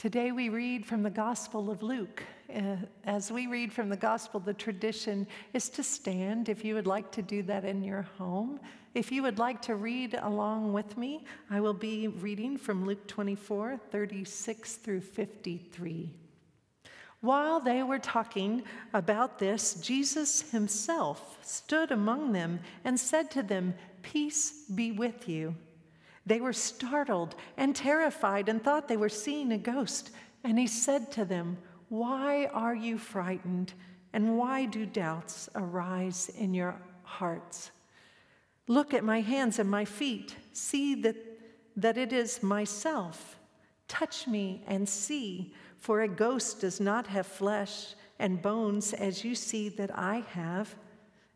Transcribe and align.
Today 0.00 0.32
we 0.32 0.48
read 0.48 0.86
from 0.86 1.02
the 1.02 1.10
Gospel 1.10 1.70
of 1.70 1.82
Luke. 1.82 2.22
Uh, 2.48 2.76
as 3.04 3.30
we 3.30 3.46
read 3.46 3.70
from 3.70 3.90
the 3.90 3.98
Gospel, 3.98 4.40
the 4.40 4.54
tradition 4.54 5.26
is 5.52 5.68
to 5.68 5.82
stand 5.82 6.48
if 6.48 6.64
you 6.64 6.74
would 6.74 6.86
like 6.86 7.12
to 7.12 7.20
do 7.20 7.42
that 7.42 7.66
in 7.66 7.84
your 7.84 8.06
home. 8.16 8.58
If 8.94 9.12
you 9.12 9.22
would 9.22 9.38
like 9.38 9.60
to 9.60 9.74
read 9.74 10.18
along 10.22 10.72
with 10.72 10.96
me, 10.96 11.26
I 11.50 11.60
will 11.60 11.74
be 11.74 12.08
reading 12.08 12.56
from 12.56 12.86
Luke 12.86 13.06
24 13.08 13.78
36 13.90 14.76
through 14.76 15.02
53. 15.02 16.14
While 17.20 17.60
they 17.60 17.82
were 17.82 17.98
talking 17.98 18.62
about 18.94 19.38
this, 19.38 19.74
Jesus 19.74 20.50
himself 20.50 21.36
stood 21.42 21.92
among 21.92 22.32
them 22.32 22.60
and 22.86 22.98
said 22.98 23.30
to 23.32 23.42
them, 23.42 23.74
Peace 24.00 24.64
be 24.74 24.92
with 24.92 25.28
you. 25.28 25.54
They 26.30 26.40
were 26.40 26.52
startled 26.52 27.34
and 27.56 27.74
terrified 27.74 28.48
and 28.48 28.62
thought 28.62 28.86
they 28.86 28.96
were 28.96 29.08
seeing 29.08 29.50
a 29.50 29.58
ghost. 29.58 30.10
And 30.44 30.60
he 30.60 30.68
said 30.68 31.10
to 31.10 31.24
them, 31.24 31.58
Why 31.88 32.46
are 32.52 32.74
you 32.74 32.98
frightened? 32.98 33.72
And 34.12 34.38
why 34.38 34.66
do 34.66 34.86
doubts 34.86 35.48
arise 35.56 36.30
in 36.38 36.54
your 36.54 36.80
hearts? 37.02 37.72
Look 38.68 38.94
at 38.94 39.02
my 39.02 39.22
hands 39.22 39.58
and 39.58 39.68
my 39.68 39.84
feet. 39.84 40.36
See 40.52 40.94
that, 41.02 41.16
that 41.74 41.98
it 41.98 42.12
is 42.12 42.44
myself. 42.44 43.36
Touch 43.88 44.28
me 44.28 44.62
and 44.68 44.88
see, 44.88 45.52
for 45.78 46.02
a 46.02 46.08
ghost 46.08 46.60
does 46.60 46.78
not 46.78 47.08
have 47.08 47.26
flesh 47.26 47.96
and 48.20 48.40
bones 48.40 48.92
as 48.92 49.24
you 49.24 49.34
see 49.34 49.68
that 49.70 49.90
I 49.98 50.22
have. 50.30 50.76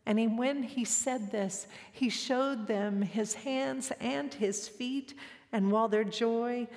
And 0.05 0.19
he, 0.19 0.27
when 0.27 0.63
he 0.63 0.85
said 0.85 1.31
this, 1.31 1.67
he 1.91 2.09
showed 2.09 2.67
them 2.67 3.01
his 3.01 3.33
hands 3.33 3.91
and 3.99 4.33
his 4.33 4.67
feet. 4.67 5.15
And 5.51 5.71
while 5.71 5.87
their 5.87 6.03
joy, 6.03 6.67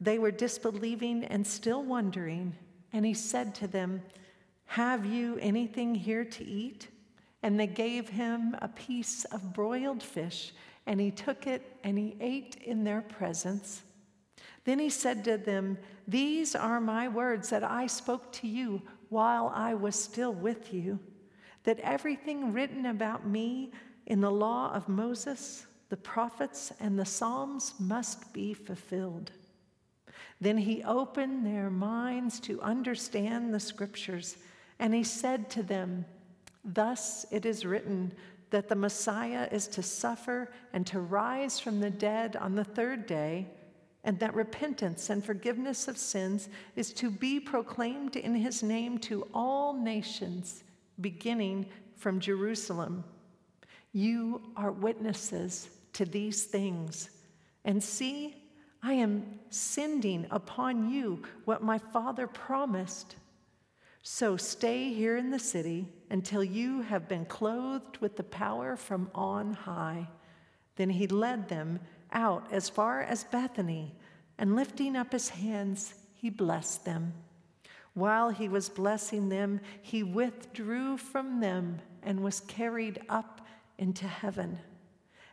they 0.00 0.18
were 0.18 0.30
disbelieving 0.30 1.24
and 1.24 1.46
still 1.46 1.82
wondering. 1.82 2.56
And 2.92 3.04
he 3.04 3.14
said 3.14 3.54
to 3.56 3.66
them, 3.66 4.02
Have 4.64 5.04
you 5.04 5.38
anything 5.40 5.94
here 5.94 6.24
to 6.24 6.44
eat? 6.44 6.88
And 7.42 7.60
they 7.60 7.66
gave 7.66 8.08
him 8.08 8.56
a 8.60 8.68
piece 8.68 9.24
of 9.26 9.52
broiled 9.52 10.02
fish, 10.02 10.52
and 10.86 11.00
he 11.00 11.10
took 11.10 11.46
it 11.46 11.76
and 11.84 11.98
he 11.98 12.16
ate 12.20 12.56
in 12.64 12.84
their 12.84 13.00
presence. 13.00 13.82
Then 14.64 14.78
he 14.78 14.90
said 14.90 15.24
to 15.24 15.38
them, 15.38 15.78
These 16.06 16.54
are 16.54 16.80
my 16.80 17.08
words 17.08 17.50
that 17.50 17.64
I 17.64 17.86
spoke 17.86 18.30
to 18.32 18.46
you 18.46 18.82
while 19.08 19.50
I 19.54 19.74
was 19.74 19.96
still 19.96 20.32
with 20.32 20.72
you 20.72 20.98
that 21.64 21.80
everything 21.80 22.52
written 22.52 22.86
about 22.86 23.26
me 23.26 23.70
in 24.06 24.20
the 24.20 24.30
law 24.30 24.72
of 24.72 24.88
Moses, 24.88 25.66
the 25.88 25.96
prophets, 25.96 26.72
and 26.80 26.98
the 26.98 27.04
Psalms 27.04 27.74
must 27.78 28.32
be 28.32 28.54
fulfilled. 28.54 29.30
Then 30.40 30.56
he 30.56 30.82
opened 30.84 31.44
their 31.44 31.70
minds 31.70 32.40
to 32.40 32.62
understand 32.62 33.52
the 33.52 33.60
scriptures, 33.60 34.36
and 34.78 34.94
he 34.94 35.04
said 35.04 35.50
to 35.50 35.62
them, 35.62 36.06
Thus 36.64 37.26
it 37.30 37.44
is 37.44 37.66
written 37.66 38.12
that 38.50 38.68
the 38.68 38.74
Messiah 38.74 39.48
is 39.52 39.68
to 39.68 39.82
suffer 39.82 40.50
and 40.72 40.86
to 40.86 41.00
rise 41.00 41.60
from 41.60 41.80
the 41.80 41.90
dead 41.90 42.36
on 42.36 42.54
the 42.54 42.64
third 42.64 43.06
day, 43.06 43.46
and 44.02 44.18
that 44.18 44.34
repentance 44.34 45.10
and 45.10 45.22
forgiveness 45.22 45.86
of 45.88 45.98
sins 45.98 46.48
is 46.74 46.92
to 46.94 47.10
be 47.10 47.38
proclaimed 47.38 48.16
in 48.16 48.34
his 48.34 48.62
name 48.62 48.98
to 48.98 49.28
all 49.34 49.74
nations 49.74 50.64
beginning 51.00 51.66
from 51.96 52.20
Jerusalem. 52.20 53.04
You 53.92 54.40
are 54.56 54.72
witnesses 54.72 55.68
to 55.94 56.04
these 56.04 56.44
things. 56.44 57.10
And 57.64 57.82
see, 57.82 58.36
I 58.82 58.94
am 58.94 59.38
sending 59.50 60.26
upon 60.30 60.90
you 60.90 61.22
what 61.44 61.62
my 61.62 61.78
Father 61.78 62.26
promised. 62.26 63.16
So 64.02 64.36
stay 64.36 64.92
here 64.92 65.16
in 65.16 65.30
the 65.30 65.38
city 65.38 65.86
until 66.08 66.42
you 66.42 66.80
have 66.82 67.08
been 67.08 67.26
clothed 67.26 67.98
with 67.98 68.16
the 68.16 68.22
power 68.22 68.76
from 68.76 69.10
on 69.14 69.52
high. 69.52 70.08
Then 70.76 70.88
he 70.88 71.06
led 71.06 71.48
them 71.48 71.80
out 72.12 72.50
as 72.50 72.68
far 72.68 73.02
as 73.02 73.24
Bethany, 73.24 73.94
and 74.38 74.56
lifting 74.56 74.96
up 74.96 75.12
his 75.12 75.28
hands, 75.28 75.94
he 76.14 76.30
blessed 76.30 76.84
them. 76.84 77.12
While 77.94 78.30
he 78.30 78.48
was 78.48 78.68
blessing 78.68 79.28
them, 79.28 79.60
he 79.82 80.02
withdrew 80.02 80.96
from 80.96 81.40
them 81.40 81.80
and 82.02 82.22
was 82.22 82.40
carried 82.40 83.00
up 83.08 83.40
into 83.78 84.06
heaven. 84.06 84.58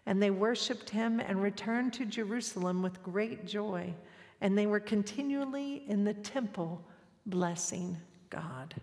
And 0.06 0.22
they 0.22 0.32
worshiped 0.32 0.90
him 0.90 1.20
and 1.20 1.42
returned 1.42 1.94
to 1.94 2.06
Jerusalem 2.06 2.82
with 2.82 3.04
great 3.04 3.46
joy. 3.46 3.94
And 4.42 4.58
they 4.58 4.66
were 4.66 4.80
continually 4.80 5.84
in 5.88 6.04
the 6.04 6.14
temple 6.14 6.84
blessing 7.26 7.98
God. 8.30 8.76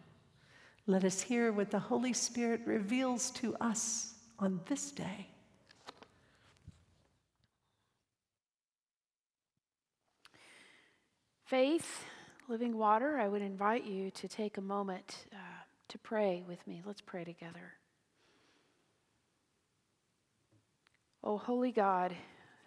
Let 0.87 1.05
us 1.05 1.23
hear 1.23 1.51
what 1.51 1.71
the 1.71 1.79
Holy 1.79 2.12
Spirit 2.12 2.61
reveals 2.67 3.31
to 3.33 3.56
us 3.61 4.15
on 4.39 4.61
this 4.67 4.91
day. 4.91 5.29
Faith 11.47 12.05
Living 12.47 12.77
Water, 12.77 13.19
I 13.19 13.27
would 13.27 13.41
invite 13.41 13.87
you 13.87 14.10
to 14.10 14.28
take 14.28 14.59
a 14.59 14.60
moment 14.60 15.25
uh, 15.32 15.37
to 15.88 15.99
pray 15.99 16.44
with 16.47 16.65
me. 16.66 16.82
Let's 16.84 17.00
pray 17.00 17.25
together. 17.25 17.72
O 21.22 21.38
holy 21.38 21.72
God, 21.72 22.15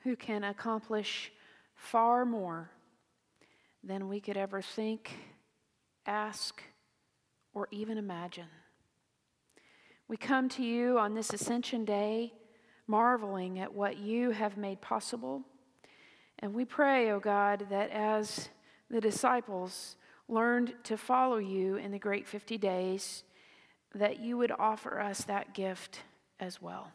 who 0.03 0.15
can 0.15 0.43
accomplish 0.43 1.31
far 1.75 2.25
more 2.25 2.71
than 3.83 4.09
we 4.09 4.19
could 4.19 4.35
ever 4.35 4.63
think, 4.63 5.11
ask, 6.07 6.63
or 7.53 7.67
even 7.69 7.99
imagine. 7.99 8.49
We 10.07 10.17
come 10.17 10.49
to 10.49 10.63
you 10.63 10.97
on 10.97 11.13
this 11.13 11.33
Ascension 11.33 11.85
Day, 11.85 12.33
marveling 12.87 13.59
at 13.59 13.75
what 13.75 13.97
you 13.97 14.31
have 14.31 14.57
made 14.57 14.81
possible. 14.81 15.43
And 16.39 16.55
we 16.55 16.65
pray, 16.65 17.11
O 17.11 17.17
oh 17.17 17.19
God, 17.19 17.67
that 17.69 17.91
as 17.91 18.49
the 18.89 19.01
disciples 19.01 19.95
learned 20.27 20.73
to 20.83 20.97
follow 20.97 21.37
you 21.37 21.75
in 21.75 21.91
the 21.91 21.99
great 21.99 22.27
50 22.27 22.57
days, 22.57 23.23
that 23.95 24.19
you 24.19 24.37
would 24.37 24.51
offer 24.51 24.99
us 24.99 25.23
that 25.23 25.53
gift 25.53 26.01
as 26.39 26.61
well. 26.61 26.91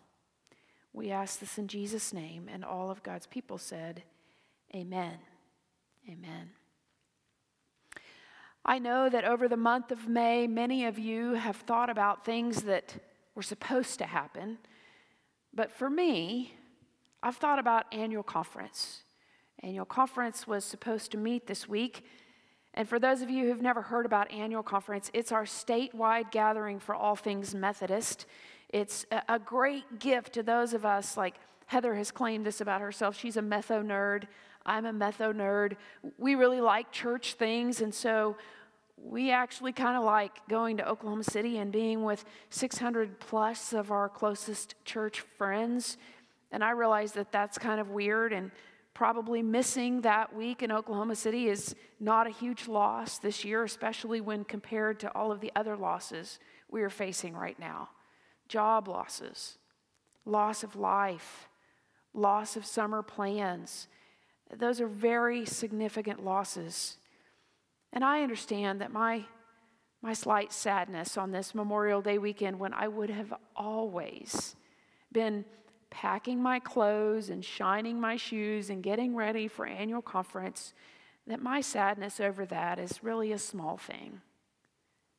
We 0.93 1.11
ask 1.11 1.41
this 1.41 1.59
in 1.59 1.69
Jesus' 1.69 2.13
name, 2.13 2.49
and 2.53 2.65
all 2.65 2.91
of 2.91 3.03
God's 3.03 3.27
people 3.27 3.59
said, 3.59 4.03
Amen. 4.75 5.19
Amen. 6.09 6.51
I 8.65 8.79
know 8.79 9.09
that 9.09 9.25
over 9.25 9.49
the 9.49 9.57
month 9.57 9.91
of 9.91 10.09
May, 10.09 10.47
many 10.47 10.85
of 10.85 10.99
you 10.99 11.35
have 11.35 11.57
thought 11.57 11.91
about 11.91 12.25
things 12.25 12.63
that 12.63 12.95
were 13.35 13.43
supposed 13.43 13.99
to 13.99 14.07
happen. 14.07 14.59
But 15.53 15.73
for 15.73 15.91
me, 15.91 16.55
I've 17.23 17.37
thought 17.37 17.59
about 17.59 17.93
annual 17.93 18.23
conference 18.23 19.03
annual 19.63 19.85
conference 19.85 20.47
was 20.47 20.65
supposed 20.65 21.11
to 21.13 21.17
meet 21.17 21.47
this 21.47 21.69
week. 21.69 22.05
And 22.75 22.89
for 22.89 22.99
those 22.99 23.23
of 23.23 23.31
you 23.31 23.47
who've 23.47 23.63
never 23.63 23.83
heard 23.83 24.07
about 24.07 24.31
annual 24.31 24.63
conference, 24.63 25.11
it's 25.13 25.31
our 25.31 25.45
statewide 25.45 26.31
gathering 26.31 26.81
for 26.81 26.95
all 26.95 27.17
things 27.17 27.55
Methodist. 27.55 28.27
It's 28.71 29.05
a 29.29 29.39
great 29.39 29.99
gift 29.99 30.33
to 30.35 30.43
those 30.43 30.73
of 30.73 30.87
us, 30.87 31.17
like 31.17 31.35
Heather 31.67 31.95
has 31.95 32.11
claimed 32.11 32.47
this 32.47 32.61
about 32.61 32.81
herself. 32.81 33.19
She's 33.19 33.37
a 33.37 33.43
metho 33.43 33.85
nerd. 33.85 34.25
I'm 34.65 34.87
a 34.87 34.93
metho 34.93 35.35
nerd. 35.35 35.77
We 36.19 36.35
really 36.35 36.61
like 36.61 36.91
church 36.91 37.35
things, 37.35 37.83
and 37.83 37.95
so 37.95 38.37
we 38.97 39.31
actually 39.31 39.73
kind 39.73 39.97
of 39.97 40.05
like 40.05 40.47
going 40.49 40.79
to 40.79 40.89
Oklahoma 40.89 41.25
City 41.25 41.59
and 41.59 41.71
being 41.73 42.05
with 42.05 42.25
600 42.51 43.21
plus 43.21 43.73
of 43.73 43.91
our 43.91 44.09
closest 44.09 44.75
church 44.85 45.21
friends. 45.21 45.99
And 46.51 46.63
I 46.63 46.71
realize 46.71 47.13
that 47.13 47.33
that's 47.33 47.59
kind 47.59 47.81
of 47.81 47.91
weird 47.91 48.33
and 48.33 48.51
probably 48.95 49.43
missing 49.43 50.03
that 50.03 50.35
week 50.35 50.63
in 50.63 50.71
Oklahoma 50.71 51.17
City 51.17 51.49
is 51.49 51.75
not 51.99 52.27
a 52.27 52.31
huge 52.31 52.69
loss 52.69 53.19
this 53.19 53.45
year, 53.45 53.65
especially 53.65 54.21
when 54.21 54.45
compared 54.45 55.01
to 55.01 55.15
all 55.15 55.33
of 55.33 55.41
the 55.41 55.53
other 55.57 55.77
losses 55.77 56.39
we 56.71 56.83
are 56.83 56.91
facing 56.91 57.35
right 57.35 57.59
now 57.59 57.89
job 58.49 58.87
losses, 58.87 59.57
loss 60.27 60.63
of 60.63 60.77
life, 60.77 61.49
loss 62.13 62.55
of 62.55 62.67
summer 62.67 63.03
plans. 63.03 63.89
Those 64.55 64.79
are 64.79 64.87
very 64.87 65.47
significant 65.47 66.23
losses. 66.23 66.99
And 67.95 68.05
I 68.05 68.23
understand 68.23 68.83
that 68.83 68.93
my, 68.93 69.25
my 70.03 70.13
slight 70.13 70.53
sadness 70.53 71.17
on 71.17 71.31
this 71.31 71.55
Memorial 71.55 72.03
Day 72.03 72.19
weekend, 72.19 72.59
when 72.59 72.75
I 72.75 72.89
would 72.89 73.09
have 73.09 73.33
always 73.57 74.55
been 75.11 75.47
packing 75.93 76.43
my 76.43 76.59
clothes 76.59 77.29
and 77.29 77.45
shining 77.45 78.01
my 78.01 78.17
shoes 78.17 78.71
and 78.71 78.83
getting 78.83 79.15
ready 79.15 79.47
for 79.47 79.67
annual 79.67 80.01
conference, 80.01 80.73
that 81.27 81.43
my 81.43 81.61
sadness 81.61 82.19
over 82.19 82.47
that 82.47 82.79
is 82.79 83.05
really 83.05 83.31
a 83.31 83.39
small 83.39 83.77
thing. 83.77 84.23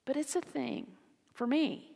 But 0.03 0.17
it's 0.17 0.35
a 0.35 0.41
thing 0.41 0.87
for 1.31 1.45
me. 1.45 1.91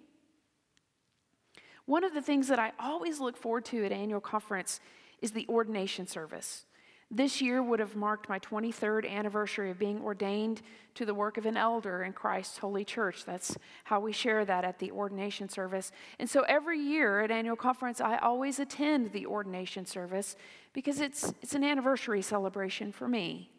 One 1.85 2.03
of 2.03 2.13
the 2.13 2.21
things 2.21 2.47
that 2.49 2.59
I 2.59 2.71
always 2.79 3.19
look 3.19 3.35
forward 3.35 3.65
to 3.65 3.83
at 3.83 3.91
annual 3.91 4.21
conference 4.21 4.79
is 5.21 5.31
the 5.31 5.47
ordination 5.49 6.05
service. 6.05 6.66
This 7.09 7.41
year 7.41 7.63
would 7.63 7.79
have 7.79 7.95
marked 7.95 8.27
my 8.27 8.37
23rd 8.39 9.09
anniversary 9.09 9.71
of 9.71 9.79
being 9.79 10.01
ordained 10.01 10.61
to 10.95 11.05
the 11.05 11.13
work 11.13 11.37
of 11.37 11.45
an 11.45 11.55
elder 11.55 12.03
in 12.03 12.11
Christ's 12.11 12.57
holy 12.57 12.83
church. 12.83 13.23
That's 13.23 13.57
how 13.85 14.01
we 14.01 14.11
share 14.11 14.43
that 14.43 14.65
at 14.65 14.79
the 14.79 14.91
ordination 14.91 15.47
service. 15.47 15.91
And 16.19 16.29
so 16.29 16.41
every 16.49 16.79
year 16.79 17.21
at 17.21 17.31
annual 17.31 17.55
conference, 17.55 18.01
I 18.01 18.17
always 18.17 18.59
attend 18.59 19.13
the 19.13 19.25
ordination 19.25 19.85
service 19.85 20.35
because 20.73 20.99
it's, 20.99 21.33
it's 21.41 21.55
an 21.55 21.63
anniversary 21.63 22.21
celebration 22.21 22.91
for 22.91 23.07
me. 23.07 23.51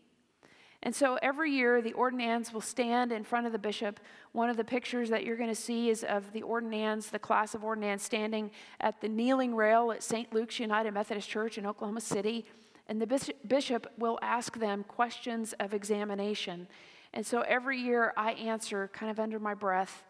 And 0.82 0.94
so 0.94 1.18
every 1.22 1.50
year, 1.50 1.82
the 1.82 1.94
ordinands 1.94 2.52
will 2.52 2.60
stand 2.60 3.12
in 3.12 3.24
front 3.24 3.46
of 3.46 3.52
the 3.52 3.58
bishop. 3.58 3.98
One 4.32 4.48
of 4.50 4.56
the 4.56 4.62
pictures 4.62 5.08
that 5.08 5.24
you're 5.24 5.36
going 5.36 5.48
to 5.48 5.54
see 5.54 5.88
is 5.88 6.04
of 6.04 6.32
the 6.32 6.42
ordinands, 6.42 7.10
the 7.10 7.18
class 7.18 7.54
of 7.54 7.64
ordinands, 7.64 8.04
standing 8.04 8.50
at 8.80 9.00
the 9.00 9.08
kneeling 9.08 9.56
rail 9.56 9.90
at 9.90 10.02
St. 10.02 10.32
Luke's 10.32 10.60
United 10.60 10.92
Methodist 10.92 11.28
Church 11.28 11.58
in 11.58 11.66
Oklahoma 11.66 12.00
City. 12.00 12.46
And 12.88 13.00
the 13.00 13.35
bishop 13.46 13.93
will 13.99 14.19
ask 14.23 14.58
them 14.58 14.85
questions 14.85 15.52
of 15.61 15.75
examination. 15.75 16.69
And 17.12 17.25
so 17.25 17.43
every 17.43 17.79
year, 17.79 18.12
I 18.17 18.32
answer 18.32 18.90
kind 18.93 19.11
of 19.11 19.20
under 19.20 19.38
my 19.38 19.55
breath, 19.55 20.05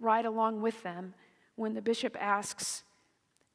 right 0.00 0.24
along 0.24 0.62
with 0.62 0.82
them, 0.82 1.14
when 1.56 1.74
the 1.74 1.82
bishop 1.82 2.16
asks, 2.18 2.84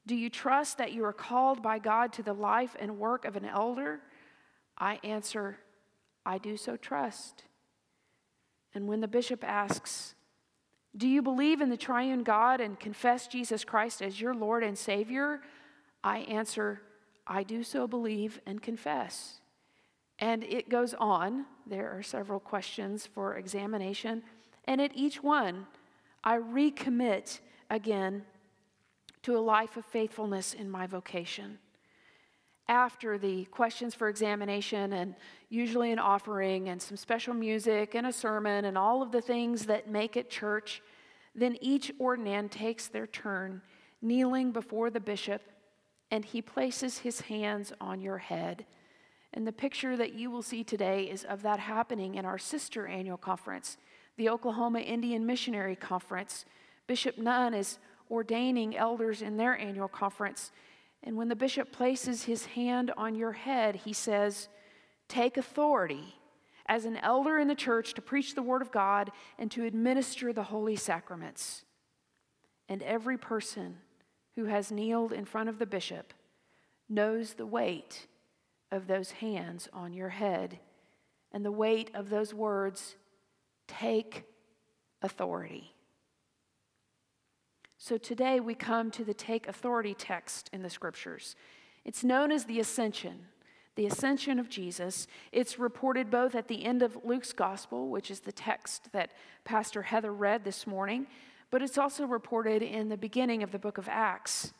Do 0.06 0.14
you 0.14 0.30
trust 0.30 0.78
that 0.78 0.92
you 0.92 1.04
are 1.04 1.12
called 1.12 1.62
by 1.62 1.80
God 1.80 2.12
to 2.14 2.22
the 2.22 2.32
life 2.32 2.76
and 2.78 2.98
work 2.98 3.24
of 3.24 3.34
an 3.34 3.44
elder? 3.44 4.00
I 4.78 5.00
answer, 5.02 5.58
I 6.24 6.38
do 6.38 6.56
so 6.56 6.76
trust. 6.76 7.44
And 8.74 8.86
when 8.86 9.00
the 9.00 9.08
bishop 9.08 9.42
asks, 9.42 10.14
Do 10.96 11.08
you 11.08 11.20
believe 11.20 11.60
in 11.60 11.70
the 11.70 11.76
triune 11.76 12.22
God 12.22 12.60
and 12.60 12.78
confess 12.78 13.26
Jesus 13.26 13.64
Christ 13.64 14.02
as 14.02 14.20
your 14.20 14.34
Lord 14.34 14.62
and 14.62 14.78
Savior? 14.78 15.40
I 16.04 16.18
answer, 16.20 16.80
I 17.28 17.42
do 17.42 17.62
so 17.62 17.86
believe 17.86 18.40
and 18.46 18.62
confess. 18.62 19.40
And 20.18 20.42
it 20.42 20.68
goes 20.68 20.94
on. 20.94 21.44
There 21.66 21.96
are 21.96 22.02
several 22.02 22.40
questions 22.40 23.06
for 23.06 23.36
examination. 23.36 24.22
And 24.64 24.80
at 24.80 24.96
each 24.96 25.22
one, 25.22 25.66
I 26.24 26.38
recommit 26.38 27.40
again 27.70 28.24
to 29.22 29.36
a 29.36 29.40
life 29.40 29.76
of 29.76 29.84
faithfulness 29.84 30.54
in 30.54 30.70
my 30.70 30.86
vocation 30.86 31.58
after 32.68 33.16
the 33.16 33.46
questions 33.46 33.94
for 33.94 34.08
examination 34.08 34.92
and 34.92 35.14
usually 35.48 35.90
an 35.90 35.98
offering 35.98 36.68
and 36.68 36.80
some 36.80 36.96
special 36.96 37.32
music 37.32 37.94
and 37.94 38.06
a 38.06 38.12
sermon 38.12 38.66
and 38.66 38.76
all 38.76 39.02
of 39.02 39.10
the 39.10 39.20
things 39.20 39.66
that 39.66 39.88
make 39.88 40.16
it 40.16 40.28
church, 40.28 40.82
then 41.34 41.56
each 41.60 41.90
ordinand 41.98 42.50
takes 42.50 42.88
their 42.88 43.06
turn 43.06 43.62
kneeling 44.02 44.52
before 44.52 44.90
the 44.90 45.00
bishop 45.00 45.42
and 46.10 46.24
he 46.24 46.42
places 46.42 46.98
his 46.98 47.22
hands 47.22 47.72
on 47.80 48.00
your 48.00 48.18
head. 48.18 48.64
And 49.34 49.46
the 49.46 49.52
picture 49.52 49.96
that 49.96 50.14
you 50.14 50.30
will 50.30 50.42
see 50.42 50.64
today 50.64 51.04
is 51.04 51.24
of 51.24 51.42
that 51.42 51.60
happening 51.60 52.14
in 52.14 52.24
our 52.24 52.38
sister 52.38 52.86
annual 52.86 53.18
conference, 53.18 53.76
the 54.16 54.30
Oklahoma 54.30 54.80
Indian 54.80 55.26
Missionary 55.26 55.76
Conference. 55.76 56.44
Bishop 56.86 57.18
Nunn 57.18 57.54
is 57.54 57.78
ordaining 58.10 58.76
elders 58.76 59.20
in 59.20 59.36
their 59.36 59.56
annual 59.56 59.88
conference. 59.88 60.50
And 61.02 61.16
when 61.16 61.28
the 61.28 61.36
bishop 61.36 61.72
places 61.72 62.24
his 62.24 62.46
hand 62.46 62.90
on 62.96 63.14
your 63.14 63.32
head, 63.32 63.76
he 63.76 63.92
says, 63.92 64.48
Take 65.08 65.36
authority 65.36 66.14
as 66.66 66.84
an 66.84 66.96
elder 66.96 67.38
in 67.38 67.48
the 67.48 67.54
church 67.54 67.94
to 67.94 68.02
preach 68.02 68.34
the 68.34 68.42
word 68.42 68.62
of 68.62 68.72
God 68.72 69.10
and 69.38 69.50
to 69.52 69.64
administer 69.64 70.32
the 70.32 70.44
holy 70.44 70.76
sacraments. 70.76 71.64
And 72.68 72.82
every 72.82 73.16
person 73.16 73.78
who 74.38 74.44
has 74.44 74.70
kneeled 74.70 75.12
in 75.12 75.24
front 75.24 75.48
of 75.48 75.58
the 75.58 75.66
bishop 75.66 76.14
knows 76.88 77.34
the 77.34 77.44
weight 77.44 78.06
of 78.70 78.86
those 78.86 79.10
hands 79.10 79.68
on 79.72 79.92
your 79.92 80.10
head 80.10 80.60
and 81.32 81.44
the 81.44 81.50
weight 81.50 81.90
of 81.92 82.08
those 82.08 82.32
words, 82.32 82.94
Take 83.66 84.22
authority. 85.02 85.74
So 87.78 87.98
today 87.98 88.38
we 88.38 88.54
come 88.54 88.92
to 88.92 89.04
the 89.04 89.12
take 89.12 89.48
authority 89.48 89.92
text 89.92 90.48
in 90.52 90.62
the 90.62 90.70
scriptures. 90.70 91.34
It's 91.84 92.04
known 92.04 92.30
as 92.30 92.44
the 92.44 92.60
ascension, 92.60 93.26
the 93.74 93.86
ascension 93.86 94.38
of 94.38 94.48
Jesus. 94.48 95.08
It's 95.32 95.58
reported 95.58 96.12
both 96.12 96.36
at 96.36 96.46
the 96.46 96.64
end 96.64 96.84
of 96.84 96.96
Luke's 97.04 97.32
gospel, 97.32 97.88
which 97.88 98.08
is 98.08 98.20
the 98.20 98.30
text 98.30 98.92
that 98.92 99.10
Pastor 99.42 99.82
Heather 99.82 100.12
read 100.12 100.44
this 100.44 100.64
morning, 100.64 101.08
but 101.50 101.62
it's 101.62 101.78
also 101.78 102.06
reported 102.06 102.62
in 102.62 102.88
the 102.88 102.96
beginning 102.96 103.42
of 103.42 103.52
the 103.52 103.58
book 103.58 103.78
of 103.78 103.88
Acts. 103.88 104.52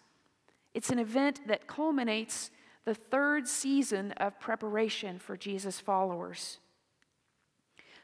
It's 0.74 0.90
an 0.90 0.98
event 0.98 1.40
that 1.46 1.66
culminates 1.66 2.50
the 2.84 2.94
third 2.94 3.46
season 3.46 4.12
of 4.12 4.40
preparation 4.40 5.18
for 5.18 5.36
Jesus' 5.36 5.80
followers. 5.80 6.58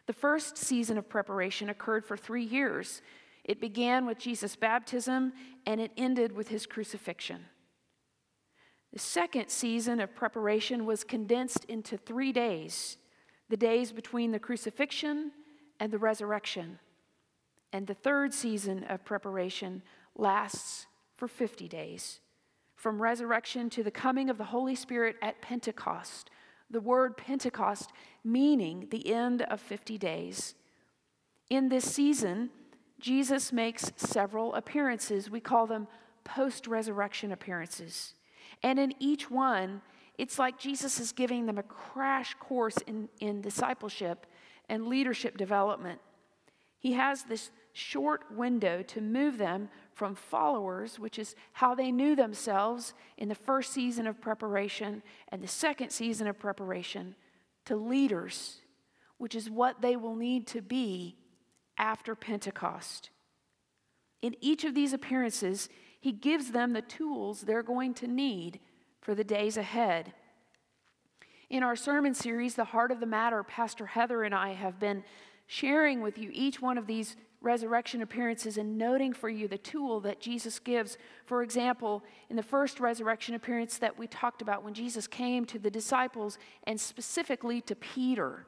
The 0.06 0.12
first 0.12 0.58
season 0.58 0.98
of 0.98 1.08
preparation 1.08 1.70
occurred 1.70 2.04
for 2.04 2.16
three 2.16 2.44
years 2.44 3.00
it 3.44 3.60
began 3.60 4.06
with 4.06 4.19
Jesus' 4.19 4.56
baptism 4.56 5.34
and 5.66 5.81
it 5.81 5.92
ended 5.98 6.32
with 6.32 6.48
his 6.48 6.64
crucifixion. 6.64 7.44
The 8.92 8.98
second 8.98 9.50
season 9.50 10.00
of 10.00 10.14
preparation 10.14 10.86
was 10.86 11.04
condensed 11.04 11.64
into 11.66 11.96
three 11.98 12.32
days 12.32 12.96
the 13.50 13.56
days 13.58 13.92
between 13.92 14.32
the 14.32 14.38
crucifixion 14.38 15.31
and 15.78 15.92
the 15.92 15.98
resurrection. 15.98 16.78
And 17.74 17.88
the 17.88 17.94
third 17.94 18.32
season 18.32 18.84
of 18.84 19.04
preparation 19.04 19.82
lasts 20.14 20.86
for 21.16 21.26
50 21.26 21.66
days, 21.66 22.20
from 22.76 23.02
resurrection 23.02 23.68
to 23.70 23.82
the 23.82 23.90
coming 23.90 24.30
of 24.30 24.38
the 24.38 24.44
Holy 24.44 24.76
Spirit 24.76 25.16
at 25.20 25.42
Pentecost. 25.42 26.30
The 26.70 26.80
word 26.80 27.16
Pentecost 27.16 27.90
meaning 28.22 28.86
the 28.92 29.12
end 29.12 29.42
of 29.42 29.60
50 29.60 29.98
days. 29.98 30.54
In 31.50 31.68
this 31.68 31.84
season, 31.84 32.50
Jesus 33.00 33.52
makes 33.52 33.90
several 33.96 34.54
appearances. 34.54 35.28
We 35.28 35.40
call 35.40 35.66
them 35.66 35.88
post 36.22 36.68
resurrection 36.68 37.32
appearances. 37.32 38.14
And 38.62 38.78
in 38.78 38.94
each 39.00 39.32
one, 39.32 39.82
it's 40.16 40.38
like 40.38 40.60
Jesus 40.60 41.00
is 41.00 41.10
giving 41.10 41.46
them 41.46 41.58
a 41.58 41.64
crash 41.64 42.36
course 42.38 42.76
in, 42.86 43.08
in 43.18 43.40
discipleship 43.40 44.26
and 44.68 44.86
leadership 44.86 45.36
development. 45.36 45.98
He 46.84 46.92
has 46.92 47.22
this 47.22 47.50
short 47.72 48.31
window 48.31 48.82
to 48.82 49.00
move 49.00 49.38
them 49.38 49.70
from 49.94 50.14
followers, 50.14 50.98
which 50.98 51.19
is 51.19 51.34
how 51.54 51.75
they 51.75 51.90
knew 51.90 52.14
themselves 52.14 52.92
in 53.16 53.31
the 53.31 53.34
first 53.34 53.72
season 53.72 54.06
of 54.06 54.20
preparation 54.20 55.02
and 55.28 55.42
the 55.42 55.48
second 55.48 55.88
season 55.92 56.26
of 56.26 56.38
preparation, 56.38 57.14
to 57.64 57.75
leaders, 57.75 58.60
which 59.16 59.34
is 59.34 59.48
what 59.48 59.81
they 59.81 59.96
will 59.96 60.14
need 60.14 60.46
to 60.48 60.60
be 60.60 61.16
after 61.78 62.14
Pentecost. 62.14 63.08
In 64.20 64.36
each 64.43 64.64
of 64.64 64.74
these 64.74 64.93
appearances, 64.93 65.70
he 65.98 66.12
gives 66.12 66.50
them 66.50 66.74
the 66.74 66.82
tools 66.82 67.41
they're 67.41 67.62
going 67.62 67.94
to 67.94 68.06
need 68.06 68.60
for 69.00 69.14
the 69.14 69.24
days 69.24 69.56
ahead. 69.56 70.12
In 71.48 71.62
our 71.62 71.76
sermon 71.76 72.12
series, 72.12 72.56
The 72.56 72.64
Heart 72.64 72.93
of 72.93 73.00
the 73.00 73.06
Matter, 73.06 73.43
Pastor 73.43 73.86
Heather 73.86 74.22
and 74.22 74.34
I 74.34 74.53
have 74.53 74.79
been 74.79 75.03
sharing 75.46 76.01
with 76.01 76.19
you 76.19 76.31
each 76.32 76.60
one 76.60 76.79
of 76.79 76.86
these 76.86 77.17
resurrection 77.41 78.01
appearances 78.03 78.56
and 78.56 78.79
noting 78.79 79.13
for 79.13 79.29
you 79.29 79.46
the 79.46 79.58
tool 79.58 80.01
that 80.01 80.20
Jesus 80.20 80.58
gives. 80.58 80.96
For 81.27 81.43
example, 81.43 82.03
in 82.31 82.36
the 82.36 82.43
first 82.43 82.81
resurrection 82.81 83.34
appearance 83.34 83.79
that 83.79 83.98
we 83.98 84.06
talked 84.06 84.41
about, 84.43 84.65
when 84.65 84.74
Jesus 84.74 85.06
came 85.06 85.44
to 85.46 85.58
the 85.58 85.70
disciples 85.70 86.39
and 86.67 86.81
specifically 86.81 87.60
to 87.63 87.74
Peter 87.74 88.46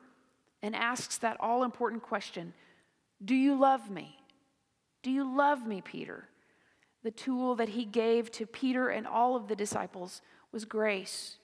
and 0.63 0.75
asks 0.75 1.19
that 1.19 1.37
all 1.39 1.63
important 1.63 2.03
question 2.03 2.55
do 3.25 3.35
you 3.35 3.59
love 3.59 3.91
me? 3.91 4.19
Do 5.03 5.11
you 5.11 5.25
love 5.25 5.67
me, 5.67 5.81
Peter? 5.81 6.29
The 7.03 7.11
tool 7.11 7.55
that 7.55 7.71
he 7.71 7.85
gave 7.85 8.31
to 8.33 8.47
Peter 8.47 8.89
and 8.89 9.07
all 9.07 9.37
of 9.37 9.49
the 9.49 9.57
disciples 9.57 10.21
was 10.53 10.65
grace. 10.65 11.37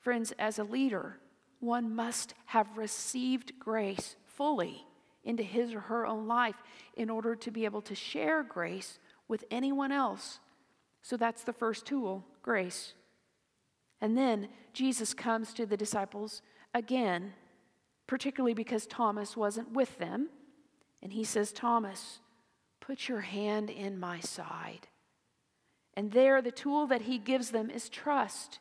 Friends, 0.00 0.32
as 0.38 0.58
a 0.58 0.64
leader, 0.64 1.18
one 1.64 1.94
must 1.94 2.34
have 2.46 2.76
received 2.76 3.58
grace 3.58 4.16
fully 4.24 4.84
into 5.24 5.42
his 5.42 5.72
or 5.72 5.80
her 5.80 6.06
own 6.06 6.26
life 6.26 6.62
in 6.96 7.08
order 7.08 7.34
to 7.34 7.50
be 7.50 7.64
able 7.64 7.80
to 7.82 7.94
share 7.94 8.42
grace 8.42 8.98
with 9.26 9.44
anyone 9.50 9.90
else. 9.90 10.40
So 11.02 11.16
that's 11.16 11.44
the 11.44 11.52
first 11.52 11.86
tool 11.86 12.24
grace. 12.42 12.94
And 14.00 14.16
then 14.18 14.48
Jesus 14.72 15.14
comes 15.14 15.54
to 15.54 15.64
the 15.66 15.76
disciples 15.76 16.42
again 16.74 17.32
particularly 18.06 18.54
because 18.54 18.86
Thomas 18.86 19.36
wasn't 19.36 19.72
with 19.72 19.98
them. 19.98 20.28
And 21.02 21.12
he 21.12 21.24
says, 21.24 21.52
Thomas, 21.52 22.20
put 22.80 23.08
your 23.08 23.20
hand 23.20 23.70
in 23.70 23.98
my 23.98 24.20
side. 24.20 24.88
And 25.94 26.12
there, 26.12 26.42
the 26.42 26.50
tool 26.50 26.86
that 26.88 27.02
he 27.02 27.18
gives 27.18 27.50
them 27.50 27.70
is 27.70 27.88
trust. 27.88 28.58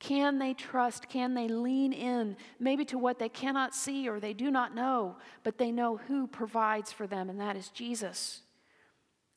Can 0.00 0.38
they 0.38 0.54
trust? 0.54 1.08
Can 1.08 1.34
they 1.34 1.46
lean 1.46 1.92
in, 1.92 2.36
maybe 2.58 2.84
to 2.86 2.98
what 2.98 3.18
they 3.18 3.28
cannot 3.28 3.74
see 3.74 4.08
or 4.08 4.18
they 4.18 4.32
do 4.32 4.50
not 4.50 4.74
know, 4.74 5.16
but 5.44 5.58
they 5.58 5.70
know 5.70 5.98
who 5.98 6.26
provides 6.26 6.90
for 6.90 7.06
them, 7.06 7.30
and 7.30 7.38
that 7.38 7.54
is 7.54 7.68
Jesus. 7.68 8.40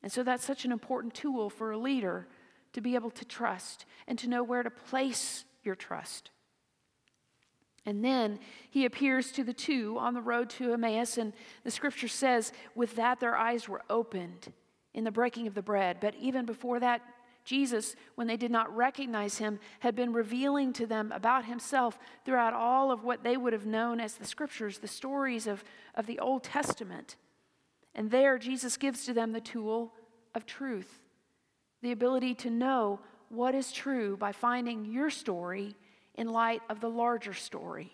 And 0.02 0.10
so 0.10 0.22
that's 0.22 0.44
such 0.44 0.64
an 0.64 0.72
important 0.72 1.14
tool 1.14 1.50
for 1.50 1.70
a 1.70 1.78
leader 1.78 2.28
to 2.72 2.80
be 2.80 2.94
able 2.94 3.10
to 3.10 3.24
trust 3.24 3.84
and 4.08 4.18
to 4.18 4.28
know 4.28 4.42
where 4.42 4.62
to 4.62 4.70
place 4.70 5.44
your 5.62 5.74
trust. 5.74 6.30
And 7.86 8.02
then 8.02 8.38
he 8.70 8.86
appears 8.86 9.32
to 9.32 9.44
the 9.44 9.52
two 9.52 9.98
on 9.98 10.14
the 10.14 10.22
road 10.22 10.48
to 10.50 10.72
Emmaus, 10.72 11.18
and 11.18 11.34
the 11.62 11.70
scripture 11.70 12.08
says, 12.08 12.52
with 12.74 12.96
that 12.96 13.20
their 13.20 13.36
eyes 13.36 13.68
were 13.68 13.82
opened 13.90 14.50
in 14.94 15.04
the 15.04 15.10
breaking 15.10 15.46
of 15.46 15.54
the 15.54 15.62
bread. 15.62 15.98
But 16.00 16.14
even 16.14 16.46
before 16.46 16.80
that, 16.80 17.02
Jesus, 17.44 17.94
when 18.14 18.26
they 18.26 18.36
did 18.36 18.50
not 18.50 18.74
recognize 18.74 19.38
him, 19.38 19.58
had 19.80 19.94
been 19.94 20.12
revealing 20.12 20.72
to 20.74 20.86
them 20.86 21.12
about 21.12 21.44
himself 21.44 21.98
throughout 22.24 22.54
all 22.54 22.90
of 22.90 23.04
what 23.04 23.22
they 23.22 23.36
would 23.36 23.52
have 23.52 23.66
known 23.66 24.00
as 24.00 24.14
the 24.14 24.24
scriptures, 24.24 24.78
the 24.78 24.88
stories 24.88 25.46
of, 25.46 25.62
of 25.94 26.06
the 26.06 26.18
Old 26.18 26.42
Testament. 26.42 27.16
And 27.94 28.10
there, 28.10 28.38
Jesus 28.38 28.76
gives 28.76 29.04
to 29.04 29.12
them 29.12 29.32
the 29.32 29.40
tool 29.40 29.92
of 30.34 30.46
truth, 30.46 31.02
the 31.82 31.92
ability 31.92 32.34
to 32.36 32.50
know 32.50 33.00
what 33.28 33.54
is 33.54 33.72
true 33.72 34.16
by 34.16 34.32
finding 34.32 34.84
your 34.86 35.10
story 35.10 35.76
in 36.14 36.28
light 36.28 36.62
of 36.70 36.80
the 36.80 36.90
larger 36.90 37.34
story. 37.34 37.92